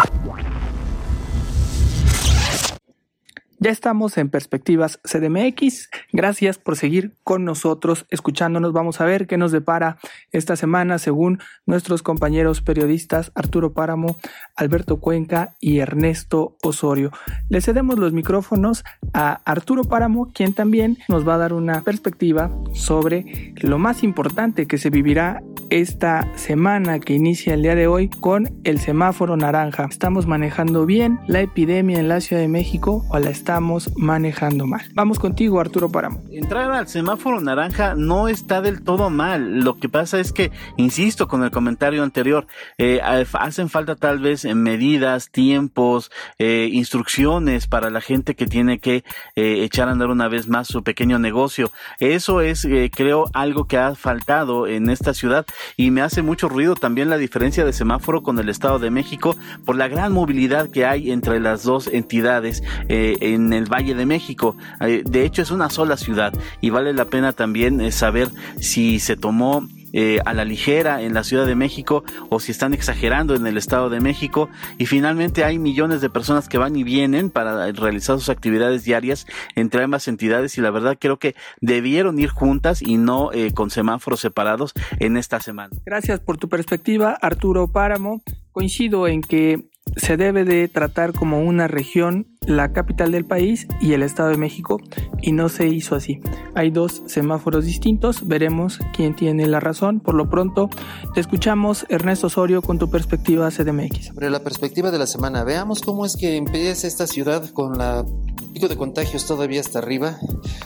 Ya 3.63 3.69
estamos 3.69 4.17
en 4.17 4.29
Perspectivas 4.29 4.99
CDMX. 5.03 5.91
Gracias 6.11 6.57
por 6.57 6.75
seguir 6.75 7.13
con 7.23 7.45
nosotros, 7.45 8.07
escuchándonos. 8.09 8.73
Vamos 8.73 8.99
a 9.01 9.05
ver 9.05 9.27
qué 9.27 9.37
nos 9.37 9.51
depara 9.51 9.99
esta 10.31 10.55
semana 10.55 10.97
según 10.97 11.37
nuestros 11.67 12.01
compañeros 12.01 12.61
periodistas 12.61 13.31
Arturo 13.35 13.71
Páramo, 13.71 14.17
Alberto 14.55 14.99
Cuenca 14.99 15.53
y 15.59 15.77
Ernesto 15.77 16.57
Osorio. 16.63 17.11
Le 17.49 17.61
cedemos 17.61 17.99
los 17.99 18.13
micrófonos 18.13 18.83
a 19.13 19.33
Arturo 19.45 19.83
Páramo, 19.83 20.31
quien 20.33 20.55
también 20.55 20.97
nos 21.07 21.27
va 21.27 21.35
a 21.35 21.37
dar 21.37 21.53
una 21.53 21.81
perspectiva 21.81 22.49
sobre 22.73 23.53
lo 23.57 23.77
más 23.77 24.01
importante 24.01 24.65
que 24.65 24.79
se 24.79 24.89
vivirá 24.89 25.43
esta 25.69 26.27
semana 26.35 26.99
que 26.99 27.13
inicia 27.13 27.53
el 27.53 27.61
día 27.61 27.75
de 27.75 27.85
hoy 27.85 28.09
con 28.09 28.59
el 28.63 28.79
semáforo 28.79 29.37
naranja. 29.37 29.85
¿Estamos 29.87 30.25
manejando 30.25 30.87
bien 30.87 31.19
la 31.27 31.41
epidemia 31.41 31.99
en 31.99 32.07
la 32.07 32.21
Ciudad 32.21 32.41
de 32.41 32.47
México 32.47 33.05
o 33.09 33.19
la 33.19 33.29
estamos 33.51 33.89
manejando 33.97 34.65
mal? 34.65 34.81
Vamos 34.93 35.19
contigo, 35.19 35.59
Arturo 35.59 35.89
Páramo. 35.91 36.23
Entrar 36.31 36.71
al 36.71 36.87
semáforo 36.87 37.41
naranja 37.41 37.95
no 37.95 38.29
está 38.29 38.61
del 38.61 38.81
todo 38.81 39.09
mal. 39.09 39.59
Lo 39.59 39.77
que 39.77 39.89
pasa 39.89 40.21
es 40.21 40.31
que, 40.31 40.51
insisto 40.77 41.27
con 41.27 41.43
el 41.43 41.51
comentario 41.51 42.01
anterior, 42.01 42.47
eh, 42.77 43.01
hacen 43.03 43.67
falta 43.67 43.97
tal 43.97 44.19
vez 44.19 44.45
medidas, 44.55 45.31
tiempos, 45.31 46.11
eh, 46.39 46.69
instrucciones 46.71 47.67
para 47.67 47.89
la 47.89 47.99
gente 47.99 48.35
que 48.35 48.47
tiene 48.47 48.79
que 48.79 49.03
eh, 49.35 49.63
echar 49.65 49.89
a 49.89 49.91
andar 49.91 50.07
una 50.07 50.29
vez 50.29 50.47
más 50.47 50.69
su 50.69 50.81
pequeño 50.81 51.19
negocio. 51.19 51.69
Eso 51.99 52.39
es, 52.39 52.65
creo, 52.95 53.25
algo 53.33 53.65
que 53.65 53.77
ha 53.77 53.95
faltado 53.95 54.65
en 54.65 54.89
esta 54.89 55.13
ciudad 55.13 55.45
y 55.75 55.91
me 55.91 56.01
hace 56.01 56.21
mucho 56.21 56.47
ruido 56.47 56.75
también 56.75 57.09
la 57.09 57.17
diferencia 57.17 57.65
de 57.65 57.73
semáforo 57.73 58.23
con 58.23 58.39
el 58.39 58.47
Estado 58.47 58.79
de 58.79 58.91
México 58.91 59.35
por 59.65 59.75
la 59.75 59.89
gran 59.89 60.13
movilidad 60.13 60.69
que 60.69 60.85
hay 60.85 61.11
entre 61.11 61.41
las 61.41 61.63
dos 61.63 61.87
entidades 61.87 62.63
en 62.87 63.40
el 63.53 63.65
Valle 63.65 63.95
de 63.95 64.05
México. 64.05 64.55
de 64.79 65.25
hecho, 65.25 65.41
es 65.41 65.51
una 65.51 65.69
sola 65.69 65.97
ciudad 65.97 66.33
y 66.61 66.69
vale 66.69 66.93
la 66.93 67.05
pena 67.05 67.33
también 67.33 67.91
saber 67.91 68.29
si 68.59 68.99
se 68.99 69.15
tomó 69.15 69.67
eh, 69.93 70.19
a 70.23 70.33
la 70.33 70.45
ligera 70.45 71.01
en 71.01 71.13
la 71.13 71.25
Ciudad 71.25 71.45
de 71.45 71.55
México 71.55 72.05
o 72.29 72.39
si 72.39 72.53
están 72.53 72.73
exagerando 72.73 73.35
en 73.35 73.45
el 73.45 73.57
Estado 73.57 73.89
de 73.89 73.99
México 73.99 74.49
y 74.77 74.85
finalmente 74.85 75.43
hay 75.43 75.59
millones 75.59 75.99
de 75.99 76.09
personas 76.09 76.47
que 76.47 76.57
van 76.57 76.77
y 76.77 76.85
vienen 76.85 77.29
para 77.29 77.69
realizar 77.73 78.17
sus 78.17 78.29
actividades 78.29 78.85
diarias 78.85 79.27
entre 79.55 79.83
ambas 79.83 80.07
entidades 80.07 80.57
y 80.57 80.61
la 80.61 80.71
verdad 80.71 80.97
creo 80.97 81.19
que 81.19 81.35
debieron 81.59 82.19
ir 82.19 82.29
juntas 82.29 82.81
y 82.81 82.95
no 82.95 83.33
eh, 83.33 83.51
con 83.53 83.69
semáforos 83.69 84.21
separados 84.21 84.73
en 84.99 85.17
esta 85.17 85.41
semana. 85.41 85.75
Gracias 85.85 86.21
por 86.21 86.37
tu 86.37 86.47
perspectiva 86.47 87.17
Arturo 87.21 87.69
Páramo. 87.69 88.21
Coincido 88.53 89.09
en 89.09 89.21
que 89.21 89.69
se 89.97 90.15
debe 90.15 90.45
de 90.45 90.69
tratar 90.69 91.11
como 91.11 91.41
una 91.41 91.67
región 91.67 92.30
la 92.47 92.73
capital 92.73 93.11
del 93.11 93.23
país 93.23 93.67
y 93.81 93.93
el 93.93 94.01
Estado 94.01 94.29
de 94.29 94.37
México 94.37 94.81
y 95.21 95.31
no 95.31 95.47
se 95.47 95.67
hizo 95.67 95.95
así. 95.95 96.21
Hay 96.55 96.71
dos 96.71 97.03
semáforos 97.05 97.65
distintos, 97.65 98.27
veremos 98.27 98.79
quién 98.95 99.15
tiene 99.15 99.45
la 99.45 99.59
razón. 99.59 99.99
Por 99.99 100.15
lo 100.15 100.27
pronto, 100.27 100.67
te 101.13 101.19
escuchamos 101.19 101.85
Ernesto 101.89 102.27
Osorio 102.27 102.63
con 102.63 102.79
tu 102.79 102.89
perspectiva 102.89 103.51
CDMX. 103.51 104.07
Sobre 104.07 104.31
la 104.31 104.39
perspectiva 104.39 104.89
de 104.89 104.97
la 104.97 105.05
semana, 105.05 105.43
veamos 105.43 105.81
cómo 105.81 106.03
es 106.03 106.17
que 106.17 106.35
empieza 106.35 106.87
esta 106.87 107.05
ciudad 107.05 107.47
con 107.51 107.77
la 107.77 108.03
pico 108.51 108.67
de 108.67 108.75
contagios 108.75 109.25
todavía 109.25 109.61
hasta 109.61 109.79
arriba, 109.79 110.19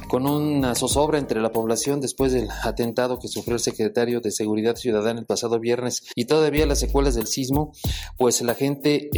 con 0.10 0.28
una 0.28 0.76
zozobra 0.76 1.20
entre 1.20 1.40
la 1.40 1.52
población 1.52 2.02
después 2.02 2.32
del 2.32 2.50
atentado 2.64 3.20
que 3.20 3.28
sufrió 3.28 3.56
el 3.56 3.62
secretario 3.62 4.22
de 4.22 4.32
Seguridad 4.32 4.76
Ciudadana 4.76 5.20
el 5.20 5.26
pasado 5.26 5.60
viernes 5.60 6.04
y 6.16 6.26
todavía 6.26 6.66
las 6.66 6.80
secuelas 6.80 7.16
del 7.16 7.28
sismo, 7.28 7.74
pues 8.18 8.42
la 8.42 8.56
gente 8.56 9.10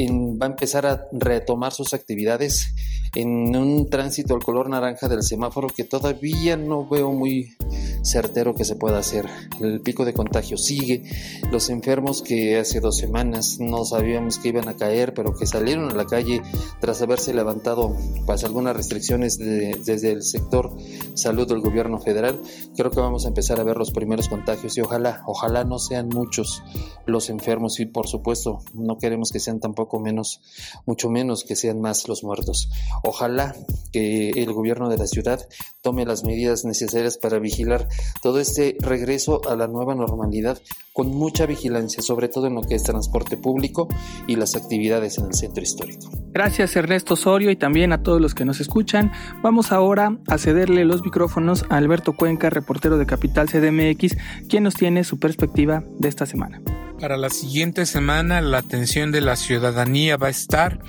va 0.41 0.47
a 0.47 0.49
empezar 0.49 0.85
a 0.85 1.07
retomar 1.11 1.71
sus 1.71 1.93
actividades 1.93 2.46
is 2.47 3.06
en 3.15 3.55
un 3.55 3.89
tránsito 3.89 4.35
al 4.35 4.43
color 4.43 4.69
naranja 4.69 5.07
del 5.07 5.23
semáforo 5.23 5.67
que 5.67 5.83
todavía 5.83 6.57
no 6.57 6.87
veo 6.87 7.11
muy 7.11 7.55
certero 8.03 8.55
que 8.55 8.65
se 8.65 8.75
pueda 8.75 8.99
hacer. 8.99 9.25
El 9.59 9.81
pico 9.81 10.05
de 10.05 10.13
contagio 10.13 10.57
sigue. 10.57 11.03
Los 11.51 11.69
enfermos 11.69 12.21
que 12.21 12.57
hace 12.57 12.79
dos 12.79 12.97
semanas 12.97 13.57
no 13.59 13.85
sabíamos 13.85 14.39
que 14.39 14.49
iban 14.49 14.67
a 14.67 14.75
caer, 14.75 15.13
pero 15.13 15.35
que 15.35 15.45
salieron 15.45 15.89
a 15.91 15.95
la 15.95 16.05
calle 16.05 16.41
tras 16.79 17.01
haberse 17.01 17.33
levantado 17.33 17.95
pues, 18.25 18.43
algunas 18.43 18.75
restricciones 18.75 19.37
desde 19.37 20.11
el 20.11 20.23
sector 20.23 20.75
salud 21.15 21.47
del 21.47 21.61
gobierno 21.61 21.99
federal, 21.99 22.39
creo 22.75 22.91
que 22.91 22.99
vamos 22.99 23.25
a 23.25 23.29
empezar 23.29 23.59
a 23.59 23.63
ver 23.63 23.77
los 23.77 23.91
primeros 23.91 24.29
contagios 24.29 24.77
y 24.77 24.81
ojalá, 24.81 25.23
ojalá 25.25 25.63
no 25.63 25.79
sean 25.79 26.09
muchos 26.09 26.63
los 27.05 27.29
enfermos 27.29 27.79
y 27.79 27.85
por 27.85 28.07
supuesto 28.07 28.59
no 28.73 28.97
queremos 28.97 29.31
que 29.31 29.39
sean 29.39 29.59
tampoco 29.59 29.99
menos, 29.99 30.41
mucho 30.85 31.09
menos 31.09 31.43
que 31.43 31.55
sean 31.55 31.81
más 31.81 32.07
los 32.07 32.23
muertos. 32.23 32.69
Ojalá 33.03 33.55
que 33.91 34.29
el 34.29 34.51
gobierno 34.53 34.89
de 34.89 34.97
la 34.97 35.07
ciudad 35.07 35.47
tome 35.81 36.05
las 36.05 36.23
medidas 36.23 36.65
necesarias 36.65 37.17
para 37.17 37.39
vigilar 37.39 37.87
todo 38.21 38.39
este 38.39 38.75
regreso 38.79 39.41
a 39.49 39.55
la 39.55 39.67
nueva 39.67 39.95
normalidad 39.95 40.59
con 40.93 41.07
mucha 41.09 41.45
vigilancia, 41.45 42.01
sobre 42.01 42.27
todo 42.27 42.47
en 42.47 42.55
lo 42.55 42.61
que 42.61 42.75
es 42.75 42.83
transporte 42.83 43.37
público 43.37 43.87
y 44.27 44.35
las 44.35 44.55
actividades 44.55 45.17
en 45.17 45.25
el 45.25 45.33
centro 45.33 45.63
histórico. 45.63 46.09
Gracias 46.31 46.75
Ernesto 46.75 47.13
Osorio 47.13 47.51
y 47.51 47.55
también 47.55 47.93
a 47.93 48.03
todos 48.03 48.19
los 48.19 48.35
que 48.35 48.45
nos 48.45 48.59
escuchan. 48.59 49.11
Vamos 49.41 49.71
ahora 49.71 50.17
a 50.27 50.37
cederle 50.37 50.85
los 50.85 51.03
micrófonos 51.03 51.65
a 51.69 51.77
Alberto 51.77 52.13
Cuenca, 52.13 52.49
reportero 52.49 52.97
de 52.97 53.05
Capital 53.05 53.47
CDMX, 53.47 54.17
quien 54.49 54.63
nos 54.63 54.75
tiene 54.75 55.03
su 55.03 55.19
perspectiva 55.19 55.83
de 55.97 56.09
esta 56.09 56.25
semana. 56.25 56.61
Para 56.99 57.15
la 57.15 57.29
siguiente 57.29 57.85
semana 57.85 58.41
la 58.41 58.57
atención 58.57 59.11
de 59.11 59.21
la 59.21 59.35
ciudadanía 59.35 60.17
va 60.17 60.27
a 60.27 60.31
estar 60.31 60.79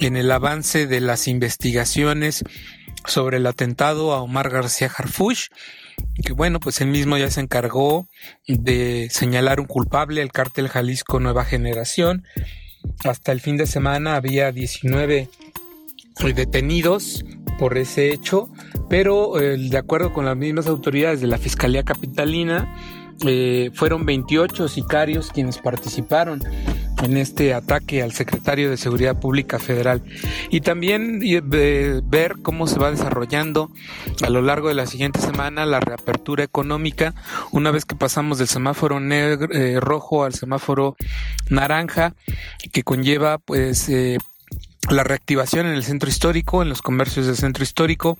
en 0.00 0.16
el 0.16 0.30
avance 0.30 0.86
de 0.86 1.00
las 1.00 1.28
investigaciones 1.28 2.44
sobre 3.06 3.38
el 3.38 3.46
atentado 3.46 4.12
a 4.12 4.22
Omar 4.22 4.50
García 4.50 4.90
Harfuch, 4.94 5.48
que 6.24 6.32
bueno, 6.32 6.60
pues 6.60 6.80
él 6.80 6.88
mismo 6.88 7.16
ya 7.16 7.30
se 7.30 7.40
encargó 7.40 8.08
de 8.46 9.08
señalar 9.10 9.60
un 9.60 9.66
culpable, 9.66 10.22
el 10.22 10.32
cártel 10.32 10.68
Jalisco 10.68 11.20
Nueva 11.20 11.44
Generación. 11.44 12.24
Hasta 13.04 13.32
el 13.32 13.40
fin 13.40 13.56
de 13.56 13.66
semana 13.66 14.16
había 14.16 14.52
19 14.52 15.28
detenidos 16.34 17.24
por 17.58 17.78
ese 17.78 18.12
hecho, 18.12 18.48
pero 18.88 19.40
eh, 19.40 19.56
de 19.56 19.78
acuerdo 19.78 20.12
con 20.12 20.24
las 20.24 20.36
mismas 20.36 20.66
autoridades 20.66 21.20
de 21.20 21.26
la 21.26 21.38
Fiscalía 21.38 21.84
Capitalina, 21.84 22.74
eh, 23.24 23.70
fueron 23.74 24.04
28 24.04 24.68
sicarios 24.68 25.30
quienes 25.30 25.58
participaron 25.58 26.42
en 27.02 27.16
este 27.16 27.52
ataque 27.52 28.02
al 28.02 28.12
secretario 28.12 28.70
de 28.70 28.76
Seguridad 28.76 29.18
Pública 29.18 29.58
Federal. 29.58 30.02
Y 30.50 30.60
también 30.60 31.20
eh, 31.22 32.00
ver 32.04 32.36
cómo 32.42 32.66
se 32.66 32.78
va 32.78 32.90
desarrollando 32.90 33.70
a 34.22 34.30
lo 34.30 34.40
largo 34.42 34.68
de 34.68 34.74
la 34.74 34.86
siguiente 34.86 35.20
semana 35.20 35.66
la 35.66 35.80
reapertura 35.80 36.44
económica 36.44 37.14
una 37.50 37.70
vez 37.70 37.84
que 37.84 37.96
pasamos 37.96 38.38
del 38.38 38.48
semáforo 38.48 39.00
negro, 39.00 39.52
eh, 39.52 39.80
rojo 39.80 40.24
al 40.24 40.34
semáforo 40.34 40.96
naranja 41.50 42.14
que 42.72 42.82
conlleva 42.82 43.38
pues 43.38 43.88
la 44.92 45.04
reactivación 45.04 45.66
en 45.66 45.74
el 45.74 45.84
centro 45.84 46.08
histórico, 46.08 46.62
en 46.62 46.68
los 46.68 46.82
comercios 46.82 47.26
del 47.26 47.36
centro 47.36 47.62
histórico, 47.64 48.18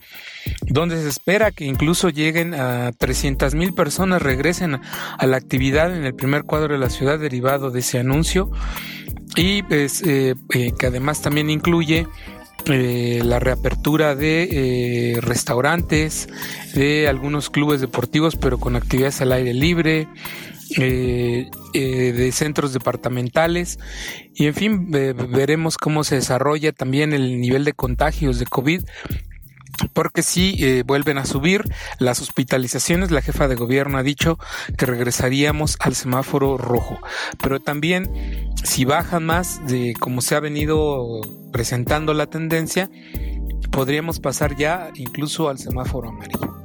donde 0.62 1.00
se 1.00 1.08
espera 1.08 1.50
que 1.50 1.64
incluso 1.64 2.08
lleguen 2.08 2.54
a 2.54 2.92
300 2.92 3.54
mil 3.54 3.74
personas, 3.74 4.22
regresen 4.22 4.80
a 5.18 5.26
la 5.26 5.36
actividad 5.36 5.94
en 5.94 6.04
el 6.04 6.14
primer 6.14 6.44
cuadro 6.44 6.74
de 6.74 6.80
la 6.80 6.90
ciudad 6.90 7.18
derivado 7.18 7.70
de 7.70 7.80
ese 7.80 7.98
anuncio. 7.98 8.50
Y 9.36 9.62
pues, 9.62 10.02
eh, 10.02 10.34
eh, 10.54 10.72
que 10.78 10.86
además 10.86 11.22
también 11.22 11.48
incluye 11.48 12.06
eh, 12.66 13.20
la 13.24 13.40
reapertura 13.40 14.14
de 14.14 15.18
restaurantes, 15.20 16.28
de 16.74 17.08
algunos 17.08 17.50
clubes 17.50 17.80
deportivos, 17.80 18.36
pero 18.36 18.58
con 18.58 18.76
actividades 18.76 19.20
al 19.20 19.32
aire 19.32 19.54
libre, 19.54 20.06
eh, 20.78 21.50
eh, 21.74 22.12
de 22.12 22.32
centros 22.32 22.72
departamentales. 22.72 23.78
Y 24.34 24.46
en 24.46 24.54
fin 24.54 24.90
veremos 24.90 25.76
cómo 25.76 26.04
se 26.04 26.16
desarrolla 26.16 26.72
también 26.72 27.12
el 27.12 27.40
nivel 27.40 27.64
de 27.64 27.72
contagios 27.72 28.38
de 28.38 28.46
COVID 28.46 28.82
porque 29.92 30.22
si 30.22 30.56
eh, 30.64 30.82
vuelven 30.86 31.18
a 31.18 31.26
subir 31.26 31.64
las 31.98 32.20
hospitalizaciones, 32.20 33.10
la 33.10 33.22
jefa 33.22 33.48
de 33.48 33.54
gobierno 33.54 33.98
ha 33.98 34.02
dicho 34.02 34.38
que 34.76 34.86
regresaríamos 34.86 35.76
al 35.80 35.94
semáforo 35.94 36.58
rojo, 36.58 36.98
pero 37.42 37.60
también 37.60 38.52
si 38.62 38.84
bajan 38.84 39.24
más 39.24 39.66
de 39.66 39.94
como 39.98 40.20
se 40.20 40.34
ha 40.34 40.40
venido 40.40 41.20
presentando 41.52 42.14
la 42.14 42.26
tendencia, 42.26 42.90
podríamos 43.70 44.20
pasar 44.20 44.56
ya 44.56 44.90
incluso 44.94 45.48
al 45.48 45.58
semáforo 45.58 46.10
amarillo. 46.10 46.61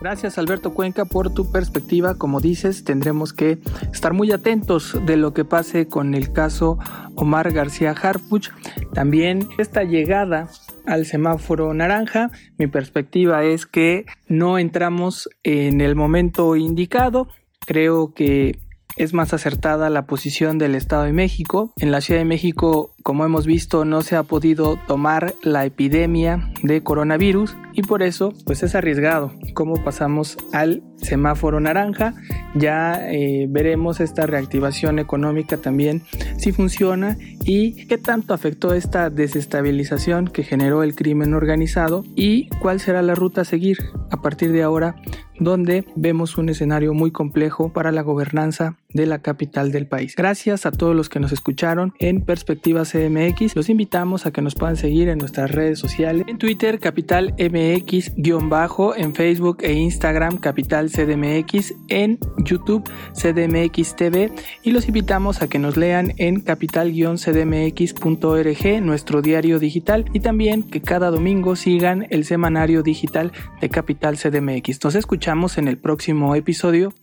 Gracias 0.00 0.38
Alberto 0.38 0.74
Cuenca 0.74 1.04
por 1.04 1.34
tu 1.34 1.50
perspectiva. 1.50 2.14
Como 2.16 2.40
dices, 2.40 2.84
tendremos 2.84 3.32
que 3.32 3.58
estar 3.92 4.12
muy 4.12 4.30
atentos 4.30 4.96
de 5.04 5.16
lo 5.16 5.34
que 5.34 5.44
pase 5.44 5.88
con 5.88 6.14
el 6.14 6.32
caso 6.32 6.78
Omar 7.16 7.50
García 7.52 7.90
Harfuch. 7.90 8.50
También 8.94 9.48
esta 9.58 9.82
llegada 9.82 10.48
al 10.86 11.04
semáforo 11.04 11.74
naranja, 11.74 12.30
mi 12.58 12.68
perspectiva 12.68 13.42
es 13.42 13.66
que 13.66 14.06
no 14.28 14.58
entramos 14.58 15.28
en 15.42 15.80
el 15.80 15.96
momento 15.96 16.54
indicado. 16.54 17.26
Creo 17.66 18.14
que 18.14 18.60
es 18.96 19.14
más 19.14 19.32
acertada 19.32 19.90
la 19.90 20.06
posición 20.06 20.58
del 20.58 20.74
Estado 20.74 21.04
de 21.04 21.12
México. 21.12 21.72
En 21.76 21.90
la 21.90 22.00
Ciudad 22.00 22.20
de 22.20 22.24
México, 22.24 22.90
como 23.02 23.24
hemos 23.24 23.46
visto, 23.46 23.84
no 23.84 24.02
se 24.02 24.16
ha 24.16 24.22
podido 24.22 24.78
tomar 24.86 25.34
la 25.42 25.64
epidemia 25.64 26.50
de 26.62 26.82
coronavirus 26.82 27.56
y 27.78 27.82
por 27.82 28.02
eso 28.02 28.34
pues 28.44 28.64
es 28.64 28.74
arriesgado 28.74 29.30
cómo 29.54 29.84
pasamos 29.84 30.36
al 30.52 30.82
semáforo 30.96 31.60
naranja. 31.60 32.12
Ya 32.56 33.08
eh, 33.08 33.46
veremos 33.48 34.00
esta 34.00 34.26
reactivación 34.26 34.98
económica 34.98 35.58
también 35.58 36.02
si 36.38 36.50
funciona 36.50 37.16
y 37.44 37.86
qué 37.86 37.96
tanto 37.96 38.34
afectó 38.34 38.74
esta 38.74 39.10
desestabilización 39.10 40.26
que 40.26 40.42
generó 40.42 40.82
el 40.82 40.96
crimen 40.96 41.34
organizado 41.34 42.04
y 42.16 42.48
cuál 42.60 42.80
será 42.80 43.00
la 43.00 43.14
ruta 43.14 43.42
a 43.42 43.44
seguir 43.44 43.78
a 44.10 44.20
partir 44.22 44.50
de 44.50 44.64
ahora 44.64 44.96
donde 45.40 45.84
vemos 45.94 46.36
un 46.36 46.48
escenario 46.48 46.94
muy 46.94 47.10
complejo 47.10 47.72
para 47.72 47.92
la 47.92 48.02
gobernanza 48.02 48.76
de 48.92 49.06
la 49.06 49.20
capital 49.20 49.70
del 49.70 49.86
país. 49.86 50.14
Gracias 50.16 50.66
a 50.66 50.72
todos 50.72 50.96
los 50.96 51.08
que 51.08 51.20
nos 51.20 51.32
escucharon 51.32 51.94
en 51.98 52.22
Perspectiva 52.22 52.82
CMX. 52.84 53.54
Los 53.54 53.68
invitamos 53.68 54.26
a 54.26 54.32
que 54.32 54.42
nos 54.42 54.54
puedan 54.54 54.76
seguir 54.76 55.08
en 55.08 55.18
nuestras 55.18 55.50
redes 55.50 55.78
sociales. 55.78 56.24
En 56.26 56.38
Twitter, 56.38 56.78
Capital 56.80 57.34
MX-bajo, 57.68 58.96
en 58.96 59.14
Facebook 59.14 59.58
e 59.62 59.72
Instagram, 59.72 60.38
Capital 60.38 60.90
CDMX, 60.90 61.74
en 61.88 62.18
YouTube, 62.38 62.88
CDMX 63.12 63.94
TV. 63.96 64.32
Y 64.62 64.70
los 64.70 64.88
invitamos 64.88 65.42
a 65.42 65.48
que 65.48 65.58
nos 65.58 65.76
lean 65.76 66.14
en 66.16 66.40
capital-cdmx.org, 66.40 68.82
nuestro 68.82 69.20
diario 69.22 69.58
digital, 69.58 70.04
y 70.12 70.20
también 70.20 70.62
que 70.62 70.80
cada 70.80 71.10
domingo 71.10 71.56
sigan 71.56 72.06
el 72.10 72.24
semanario 72.24 72.82
digital 72.82 73.32
de 73.60 73.68
Capital 73.68 74.16
CDMX. 74.16 74.84
Nos 74.84 74.94
escuchamos 74.94 75.58
en 75.58 75.68
el 75.68 75.76
próximo 75.78 76.34
episodio. 76.34 76.94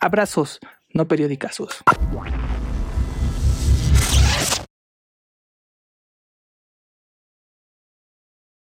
Abrazos 0.00 0.60
no 0.94 1.08
periódicos. 1.08 1.82